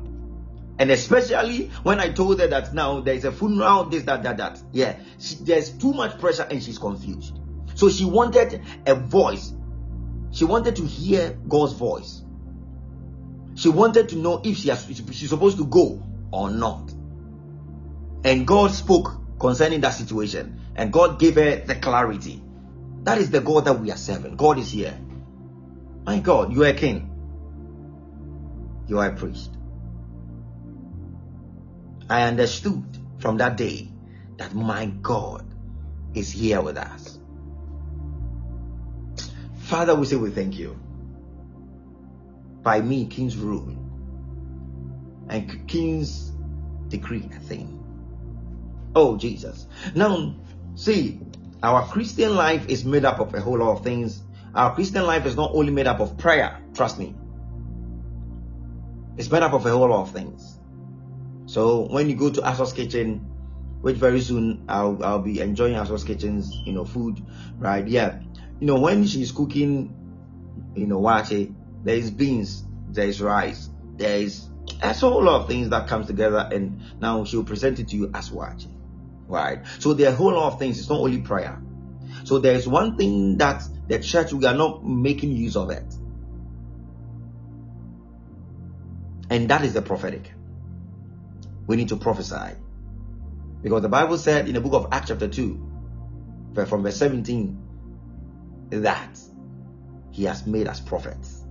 [0.79, 4.61] And especially when I told her that now there's a funeral, this, that, that, that.
[4.73, 7.41] Yeah, she, there's too much pressure and she's confused.
[7.77, 9.55] So she wanted a voice.
[10.33, 12.26] She wanted to hear God's voice.
[13.57, 16.91] She wanted to know if she has, she's supposed to go or not.
[18.23, 20.61] And God spoke concerning that situation.
[20.77, 22.43] And God gave her the clarity.
[23.05, 24.37] That is the God that we are serving.
[24.37, 24.99] God is here.
[26.05, 27.11] My God, you are a king.
[28.87, 29.51] You are a priest.
[32.11, 32.85] I understood
[33.19, 33.91] from that day
[34.37, 35.45] that my God
[36.15, 37.19] is here with us.
[39.61, 40.79] Father, we say we thank you.
[42.67, 43.77] By me, kings rule.
[45.29, 46.33] And kings
[46.89, 47.79] decree a thing.
[48.93, 49.69] Oh, Jesus.
[49.95, 50.35] Now,
[50.75, 51.21] see,
[51.63, 54.21] our Christian life is made up of a whole lot of things.
[54.53, 57.15] Our Christian life is not only made up of prayer, trust me.
[59.17, 60.59] It's made up of a whole lot of things.
[61.47, 63.19] So when you go to Asos Kitchen,
[63.81, 67.25] which very soon I'll I'll be enjoying Asos Kitchen's you know food,
[67.59, 67.87] right?
[67.87, 68.19] Yeah,
[68.59, 69.95] you know when she's cooking,
[70.75, 71.55] you know waakye,
[71.87, 74.49] there is beans, there is rice, there is
[74.83, 78.11] a whole lot of things that comes together, and now she'll present it to you
[78.13, 78.67] as waakye,
[79.29, 79.61] right?
[79.79, 80.81] So there are a whole lot of things.
[80.81, 81.63] It's not only prayer.
[82.25, 85.87] So there is one thing that the church we are not making use of it,
[89.31, 90.33] and that is the prophetic
[91.69, 92.57] we need to prophesy.
[93.63, 97.63] Because the Bible said in the book of Acts, chapter 2, from verse 17,
[98.71, 99.21] that
[100.11, 101.46] he has made us prophets.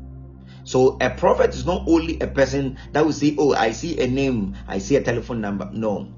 [0.66, 4.07] So a prophet is not only a person that will say, Oh, I see a
[4.07, 5.70] name, I see a telephone number.
[5.72, 6.11] No.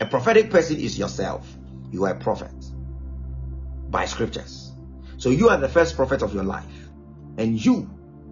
[0.00, 1.46] A prophetic person is yourself.
[1.92, 2.52] You are a prophet
[3.88, 4.72] by scriptures.
[5.18, 6.64] So you are the first prophet of your life.
[7.38, 7.88] And you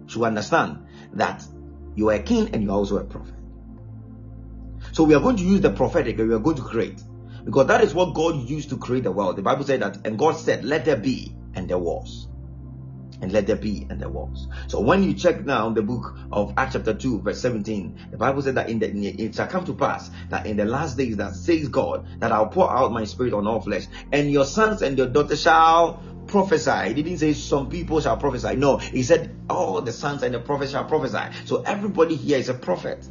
[0.07, 1.45] should understand that
[1.95, 3.35] you are a king and you are also a prophet.
[4.91, 7.01] So we are going to use the prophetic and we are going to create.
[7.45, 9.37] Because that is what God used to create the world.
[9.37, 12.28] The Bible said that, and God said, Let there be, and there was.
[13.21, 14.47] And let there be, and there was.
[14.67, 18.41] So when you check now the book of Acts chapter 2, verse 17, the Bible
[18.41, 21.35] said that in the it shall come to pass that in the last days that
[21.35, 24.97] says God, that I'll pour out my spirit on all flesh, and your sons and
[24.97, 26.93] your daughters shall prophesy.
[26.93, 28.55] He didn't say some people shall prophesy.
[28.55, 31.35] No, he said all the sons and the prophets shall prophesy.
[31.45, 33.05] So everybody here is a prophet.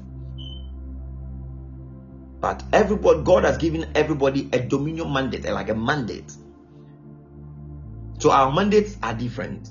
[2.41, 6.33] But everybody, God has given everybody a dominion mandate, like a mandate.
[8.21, 9.69] So our mandates are different.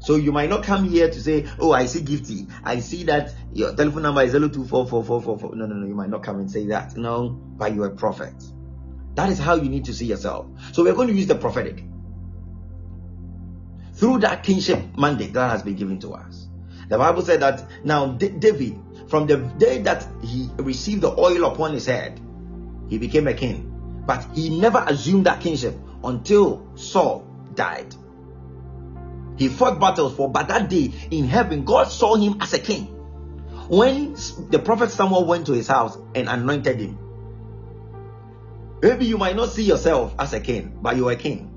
[0.00, 2.50] So you might not come here to say, "Oh, I see gifty.
[2.64, 5.54] I see that your telephone number is zero two four four four four four.
[5.54, 5.86] No, no, no.
[5.86, 6.96] You might not come and say that.
[6.96, 8.34] No, but you're a prophet.
[9.14, 10.46] That is how you need to see yourself.
[10.72, 11.84] So we're going to use the prophetic
[13.94, 16.48] through that kingship mandate that has been given to us.
[16.88, 18.78] The Bible said that now David
[19.08, 22.20] from the day that he received the oil upon his head,
[22.88, 23.66] he became a king.
[24.06, 27.94] But he never assumed that kingship until Saul died.
[29.40, 32.84] He fought battles for, but that day in heaven, God saw him as a king.
[33.70, 34.14] When
[34.50, 36.98] the prophet Samuel went to his house and anointed him,
[38.82, 41.50] maybe you might not see yourself as a king, but you're a king.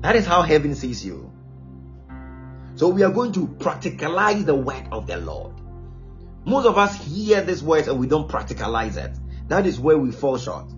[0.00, 1.30] That is how heaven sees you.
[2.76, 5.52] So we are going to practicalize the word of the Lord.
[6.46, 9.14] Most of us hear these words and we don't practicalize it.
[9.48, 10.72] That is where we fall short.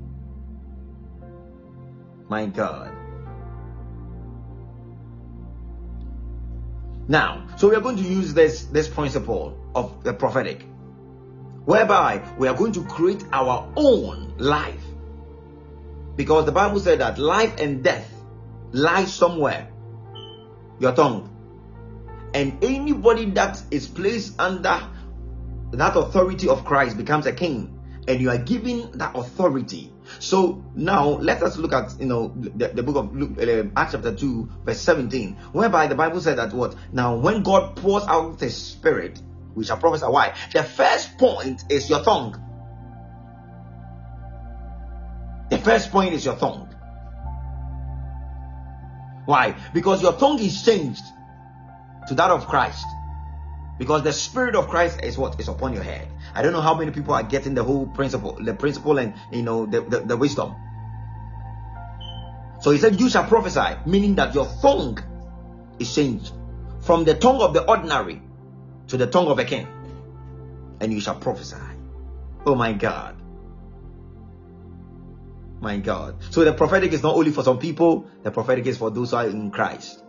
[2.29, 2.94] My God.
[7.07, 10.65] Now, so we are going to use this this principle of the prophetic,
[11.65, 14.83] whereby we are going to create our own life.
[16.17, 18.11] Because the Bible said that life and death
[18.73, 19.69] lie somewhere.
[20.79, 21.31] Your tongue.
[22.35, 24.89] And anybody that is placed under
[25.73, 29.94] that authority of Christ becomes a king and you are given that authority.
[30.19, 33.93] So now let us look at you know the, the book of Luke, uh, Acts
[33.93, 36.75] chapter 2 verse 17 whereby the Bible said that what?
[36.93, 39.21] Now when God pours out his spirit
[39.55, 40.07] we shall prophesy.
[40.07, 40.35] Why?
[40.53, 42.41] The first point is your tongue.
[45.51, 46.69] The first point is your tongue.
[49.27, 49.57] Why?
[49.73, 51.03] Because your tongue is changed
[52.09, 52.85] to that of Christ.
[53.79, 56.09] Because the spirit of Christ is what is upon your head.
[56.35, 59.43] I don't know how many people are getting the whole principle, the principle and you
[59.43, 60.55] know the, the, the wisdom.
[62.61, 64.99] So he said, You shall prophesy, meaning that your tongue
[65.79, 66.33] is changed
[66.81, 68.23] from the tongue of the ordinary
[68.89, 69.67] to the tongue of a king,
[70.81, 71.57] and you shall prophesy.
[72.47, 73.17] Oh my God.
[75.61, 76.17] My God.
[76.31, 79.17] So the prophetic is not only for some people, the prophetic is for those who
[79.17, 80.03] are in Christ.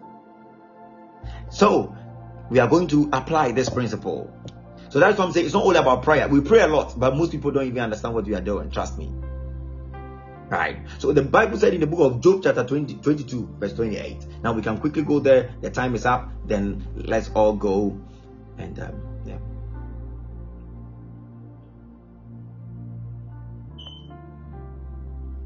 [1.50, 1.96] So
[2.50, 4.32] we are going to apply this principle.
[4.90, 5.48] So that's what I'm saying.
[5.48, 6.28] It's not all about prayer.
[6.28, 8.72] We pray a lot, but most people don't even understand what we are doing.
[8.72, 9.12] Trust me.
[10.48, 10.78] Right.
[11.00, 14.44] So the Bible said in the book of Job, chapter 20, 22, verse 28.
[14.44, 15.54] Now we can quickly go there.
[15.62, 16.30] The time is up.
[16.46, 18.00] Then let's all go
[18.58, 19.38] and um, yeah.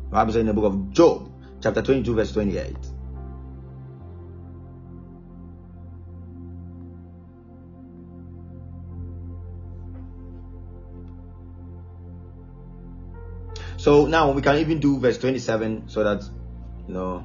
[0.10, 1.32] The Bible said in the book of Job,
[1.62, 2.76] chapter 22, verse 28.
[13.80, 16.22] So now we can even do verse 27 so that
[16.88, 17.24] you know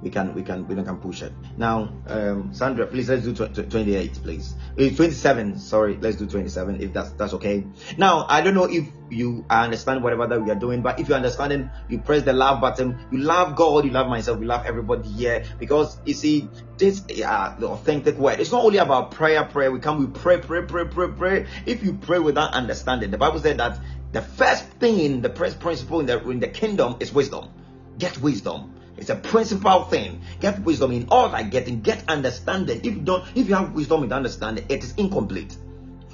[0.00, 1.32] we can we can we can push it.
[1.56, 4.54] Now, um, Sandra, please let's do tw- 28, please.
[4.78, 7.64] Uh, 27, sorry, let's do 27 if that's that's okay.
[7.96, 11.14] Now, I don't know if you understand whatever that we are doing, but if you
[11.14, 13.00] understand it, you press the love button.
[13.10, 17.56] You love God, you love myself, you love everybody here because you see this uh,
[17.58, 18.38] the authentic word.
[18.38, 19.72] It's not only about prayer, prayer.
[19.72, 21.46] We come, we pray, pray, pray, pray, pray.
[21.66, 23.80] If you pray without understanding, the Bible said that
[24.12, 27.50] the first thing, the first principle in the in the kingdom is wisdom.
[27.98, 28.77] Get wisdom.
[28.98, 30.20] It's a principal thing.
[30.40, 31.80] Get wisdom in all that getting.
[31.80, 32.78] Get understanding.
[32.78, 35.56] If you don't, if you have wisdom with understanding, it is incomplete.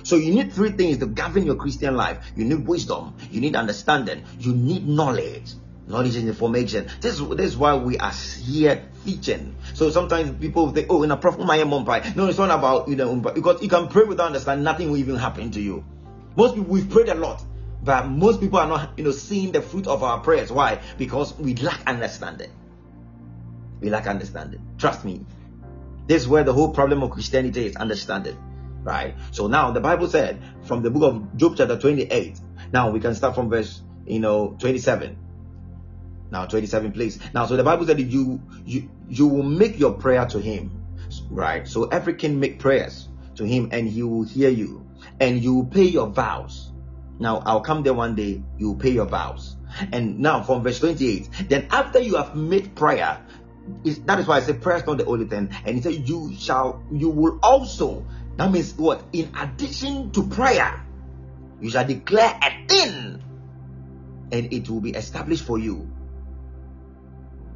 [0.05, 2.19] So you need three things to govern your Christian life.
[2.37, 3.15] You need wisdom.
[3.31, 4.23] You need understanding.
[4.39, 5.53] You need knowledge.
[5.87, 6.89] Knowledge and information.
[7.01, 9.57] This is this is why we are here teaching.
[9.73, 11.85] So sometimes people think, oh, in a prophet my mom
[12.17, 15.17] No, it's not about you know because you can pray without understanding, nothing will even
[15.17, 15.85] happen to you.
[16.37, 17.43] Most people we've prayed a lot,
[17.83, 20.53] but most people are not you know seeing the fruit of our prayers.
[20.53, 20.81] Why?
[20.99, 22.51] Because we lack understanding.
[23.85, 24.67] We lack understanding.
[24.79, 25.27] Trust me.
[26.07, 28.39] This is where the whole problem of Christianity is understanding.
[28.83, 29.15] Right?
[29.31, 32.41] So now the Bible said from the book of Job chapter 28.
[32.73, 35.19] Now we can start from verse, you know, 27.
[36.31, 37.21] Now 27, please.
[37.35, 40.83] Now, so the Bible said you you you will make your prayer to him.
[41.29, 41.69] Right?
[41.69, 44.89] So every king make prayers to him and he will hear you.
[45.21, 46.73] And you will pay your vows.
[47.19, 49.57] Now I'll come there one day, you will pay your vows.
[49.93, 53.19] And now from verse 28, then after you have made prayer,
[53.85, 55.51] is that is why I say prayer is not the only thing.
[55.65, 58.07] And he said, You shall, you will also.
[58.37, 59.03] That means what?
[59.13, 60.85] In addition to prayer,
[61.61, 63.23] you shall declare a thing,
[64.33, 65.91] and it will be established for you.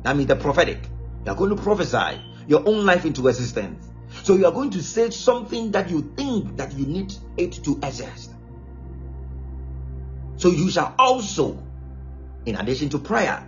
[0.02, 0.78] That means the prophetic.
[1.24, 3.88] You are going to prophesy your own life into existence.
[4.22, 7.78] So you are going to say something that you think that you need it to
[7.82, 8.30] exist.
[10.36, 11.62] So you shall also,
[12.46, 13.47] in addition to prayer,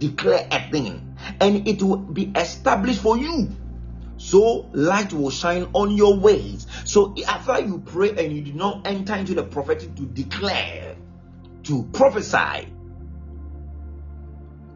[0.00, 3.48] declare a thing and it will be established for you.
[4.16, 6.66] So light will shine on your ways.
[6.84, 10.96] So after you pray and you do not enter into the prophetic to declare
[11.64, 12.68] to prophesy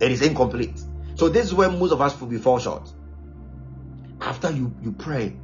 [0.00, 0.80] it is incomplete.
[1.14, 2.90] So this is where most of us will be fall short.
[4.20, 5.36] After you you pray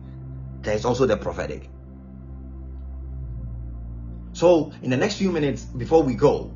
[0.62, 1.68] there is also the prophetic.
[4.32, 6.52] So in the next few minutes before we go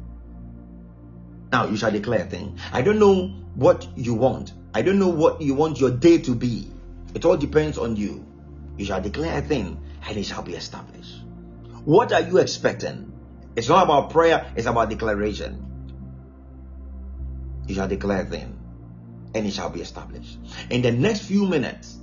[1.54, 2.58] now you shall declare a thing.
[2.72, 4.52] I don't know what you want.
[4.74, 6.68] I don't know what you want your day to be.
[7.14, 8.26] It all depends on you.
[8.76, 11.22] You shall declare a thing and it shall be established.
[11.84, 13.12] What are you expecting?
[13.54, 15.64] It's not about prayer, it's about declaration.
[17.68, 18.58] You shall declare a thing
[19.32, 20.36] and it shall be established.
[20.70, 21.96] In the next few minutes,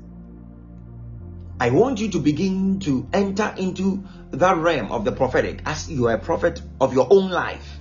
[1.59, 6.07] I want you to begin to enter into that realm of the prophetic as you
[6.07, 7.80] are a prophet of your own life.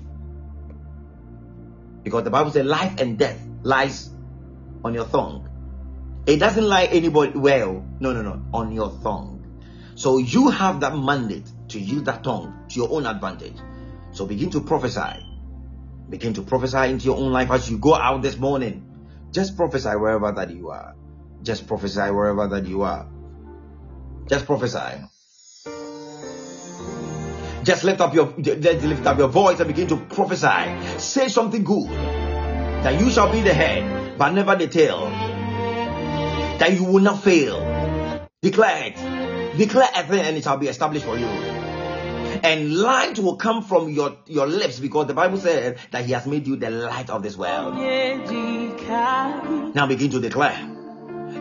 [2.03, 4.11] Because the Bible says life and death lies
[4.84, 5.48] on your tongue.
[6.26, 7.86] It doesn't lie anybody well.
[8.01, 8.42] No, no, no.
[8.53, 9.40] On your tongue.
[9.94, 13.57] So you have that mandate to use that tongue to your own advantage.
[14.12, 15.26] So begin to prophesy.
[16.09, 18.86] Begin to prophesy into your own life as you go out this morning.
[19.30, 20.94] Just prophesy wherever that you are.
[21.42, 23.07] Just prophesy wherever that you are.
[24.28, 25.05] Just prophesy.
[27.63, 30.99] Just lift up your just lift up your voice and begin to prophesy.
[30.99, 31.91] Say something good.
[31.91, 35.11] That you shall be the head, but never the tail.
[36.59, 37.59] That you will not fail.
[38.43, 39.59] Declare it.
[39.59, 41.27] Declare a thing and it shall be established for you.
[41.27, 46.27] And light will come from your, your lips because the Bible says that He has
[46.27, 47.75] made you the light of this world.
[49.75, 50.77] Now begin to declare.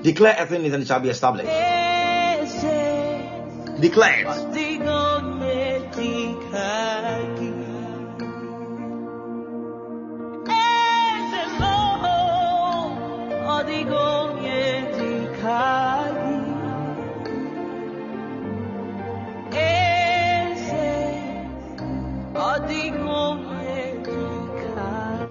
[0.01, 1.47] Declare a thing and it shall be established.
[3.79, 5.48] Declare it.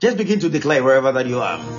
[0.00, 1.77] Just begin to declare wherever that you are.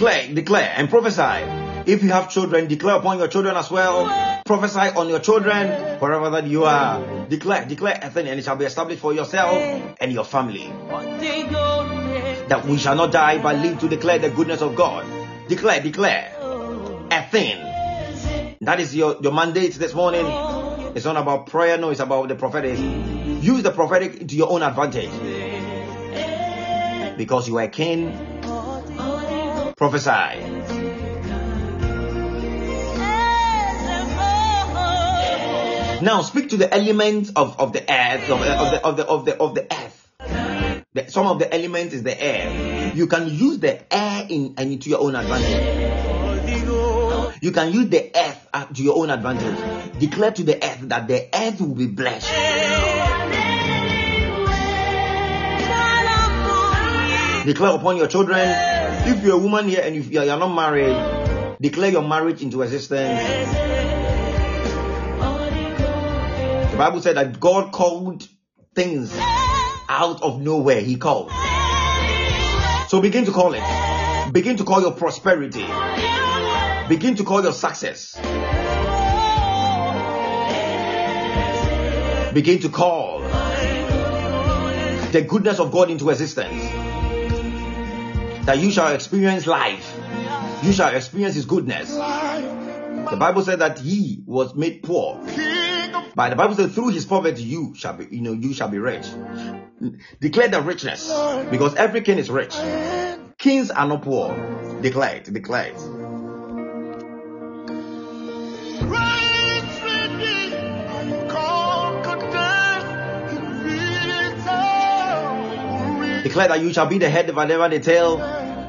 [0.00, 1.44] Declare, declare, and prophesy.
[1.84, 4.06] If you have children, declare upon your children as well.
[4.46, 7.26] Prophesy on your children wherever that you are.
[7.26, 9.52] Declare, declare a thing, and it shall be established for yourself
[10.00, 10.72] and your family.
[12.48, 15.04] That we shall not die but live to declare the goodness of God.
[15.48, 16.32] Declare, declare
[17.10, 17.58] a thing.
[18.62, 20.24] That is your, your mandate this morning.
[20.96, 22.78] It's not about prayer, no, it's about the prophetic.
[22.78, 25.10] Use the prophetic to your own advantage.
[27.18, 28.39] Because you are a king,
[29.80, 30.10] prophesy.
[36.02, 39.36] Now speak to the elements of, of the earth, of, the of the of the
[39.38, 39.96] of the earth.
[40.92, 42.92] The- some of the elements is the air.
[42.94, 45.78] You can use the air in and into your own advantage.
[47.40, 49.98] You can use the earth uh, to your own advantage.
[49.98, 52.28] Declare to the earth that the earth will be blessed.
[57.46, 58.79] Declare upon your children.
[59.06, 63.20] If you're a woman here and you're you're not married, declare your marriage into existence.
[66.70, 68.28] The Bible said that God called
[68.74, 69.16] things
[69.88, 70.80] out of nowhere.
[70.80, 71.30] He called.
[72.88, 74.32] So begin to call it.
[74.32, 75.66] Begin to call your prosperity.
[76.88, 78.16] Begin to call your success.
[82.32, 83.20] Begin to call
[85.10, 86.89] the goodness of God into existence.
[88.46, 89.96] That you shall experience life.
[90.62, 91.94] You shall experience His goodness.
[91.94, 95.20] The Bible said that He was made poor.
[96.14, 98.78] But the Bible says through His poverty you shall be, you know, you shall be
[98.78, 99.06] rich.
[100.20, 101.08] Declare the richness
[101.50, 102.54] because every king is rich.
[103.38, 104.34] Kings are not poor.
[104.82, 105.32] Declare it.
[105.32, 106.00] Declare it.
[116.30, 118.16] Declare that you shall be the head and never the tail.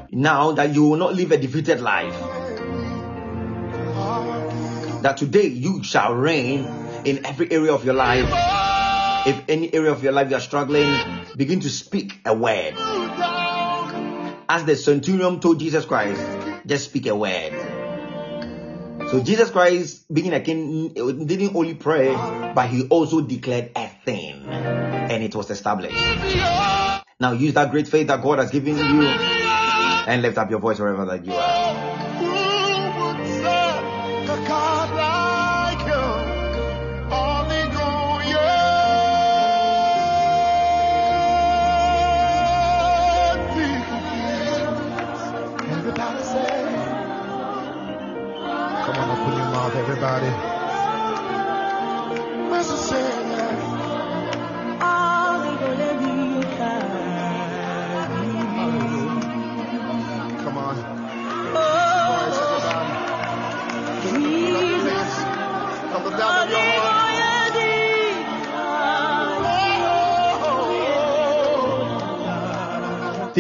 [0.10, 2.20] Now that you will not live a defeated life.
[5.04, 6.66] That today you shall reign
[7.06, 8.26] in every area of your life.
[9.28, 10.92] If any area of your life you are struggling,
[11.38, 12.74] begin to speak a word.
[14.50, 16.20] As the centurion told Jesus Christ,
[16.66, 17.54] just speak a word.
[19.12, 22.12] So Jesus Christ, being a king, didn't only pray,
[22.56, 26.91] but he also declared a thing, and it was established.
[27.22, 30.80] Now use that great faith that God has given you, and lift up your voice
[30.80, 31.78] wherever that you are.
[49.74, 50.61] Everybody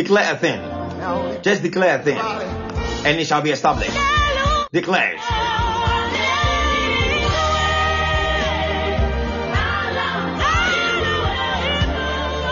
[0.01, 1.43] Declare a thing.
[1.43, 3.95] Just declare a thing, and it shall be established.
[4.71, 5.13] Declare.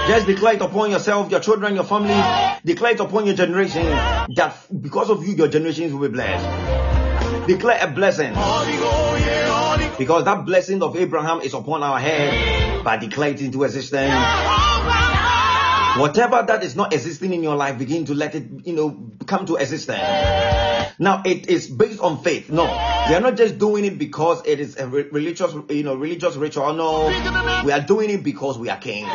[0.08, 2.22] Just declare it upon yourself, your children, your family.
[2.64, 3.84] Declare it upon your generation
[4.36, 7.48] that because of you, your generations will be blessed.
[7.48, 8.34] Declare a blessing
[9.98, 14.69] because that blessing of Abraham is upon our head, but declare it into existence.
[15.98, 19.46] Whatever that is not existing in your life, begin to let it, you know, come
[19.48, 20.00] to existence.
[21.00, 22.50] Now it is based on faith.
[22.50, 25.96] No, we are not just doing it because it is a re- religious, you know,
[25.96, 26.74] religious ritual.
[26.74, 27.08] No,
[27.66, 29.06] we are doing it because we are king.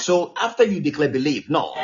[0.00, 1.74] So after you declare belief, no,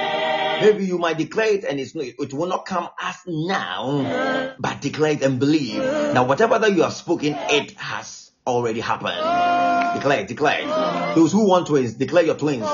[0.60, 5.12] maybe you might declare it and it's it will not come as now, but declare
[5.12, 5.82] it and believe.
[6.14, 10.00] Now whatever that you have spoken, it has already happened.
[10.00, 11.14] Declare, declare.
[11.14, 12.64] Those who want twins, declare your twins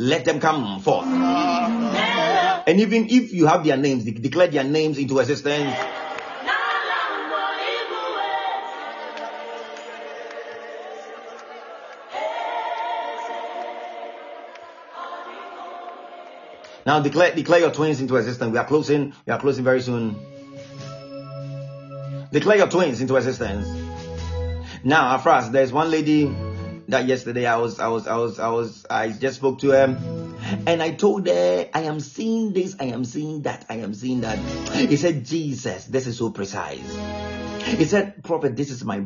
[0.00, 1.06] let them come forth.
[1.06, 5.76] And even if you have their names, declare their names into existence.
[16.86, 18.50] Now declare declare your twins into existence.
[18.52, 19.12] We are closing.
[19.26, 20.16] We are closing very soon.
[22.32, 23.68] Declare your twins into existence.
[24.82, 26.34] Now, Afras, there's one lady
[26.90, 29.96] that yesterday I was I was I was I was I just spoke to him
[30.66, 34.22] and I told her I am seeing this, I am seeing that, I am seeing
[34.22, 34.38] that.
[34.74, 36.96] He said, Jesus, this is so precise.
[37.64, 39.00] He said, Prophet, this is my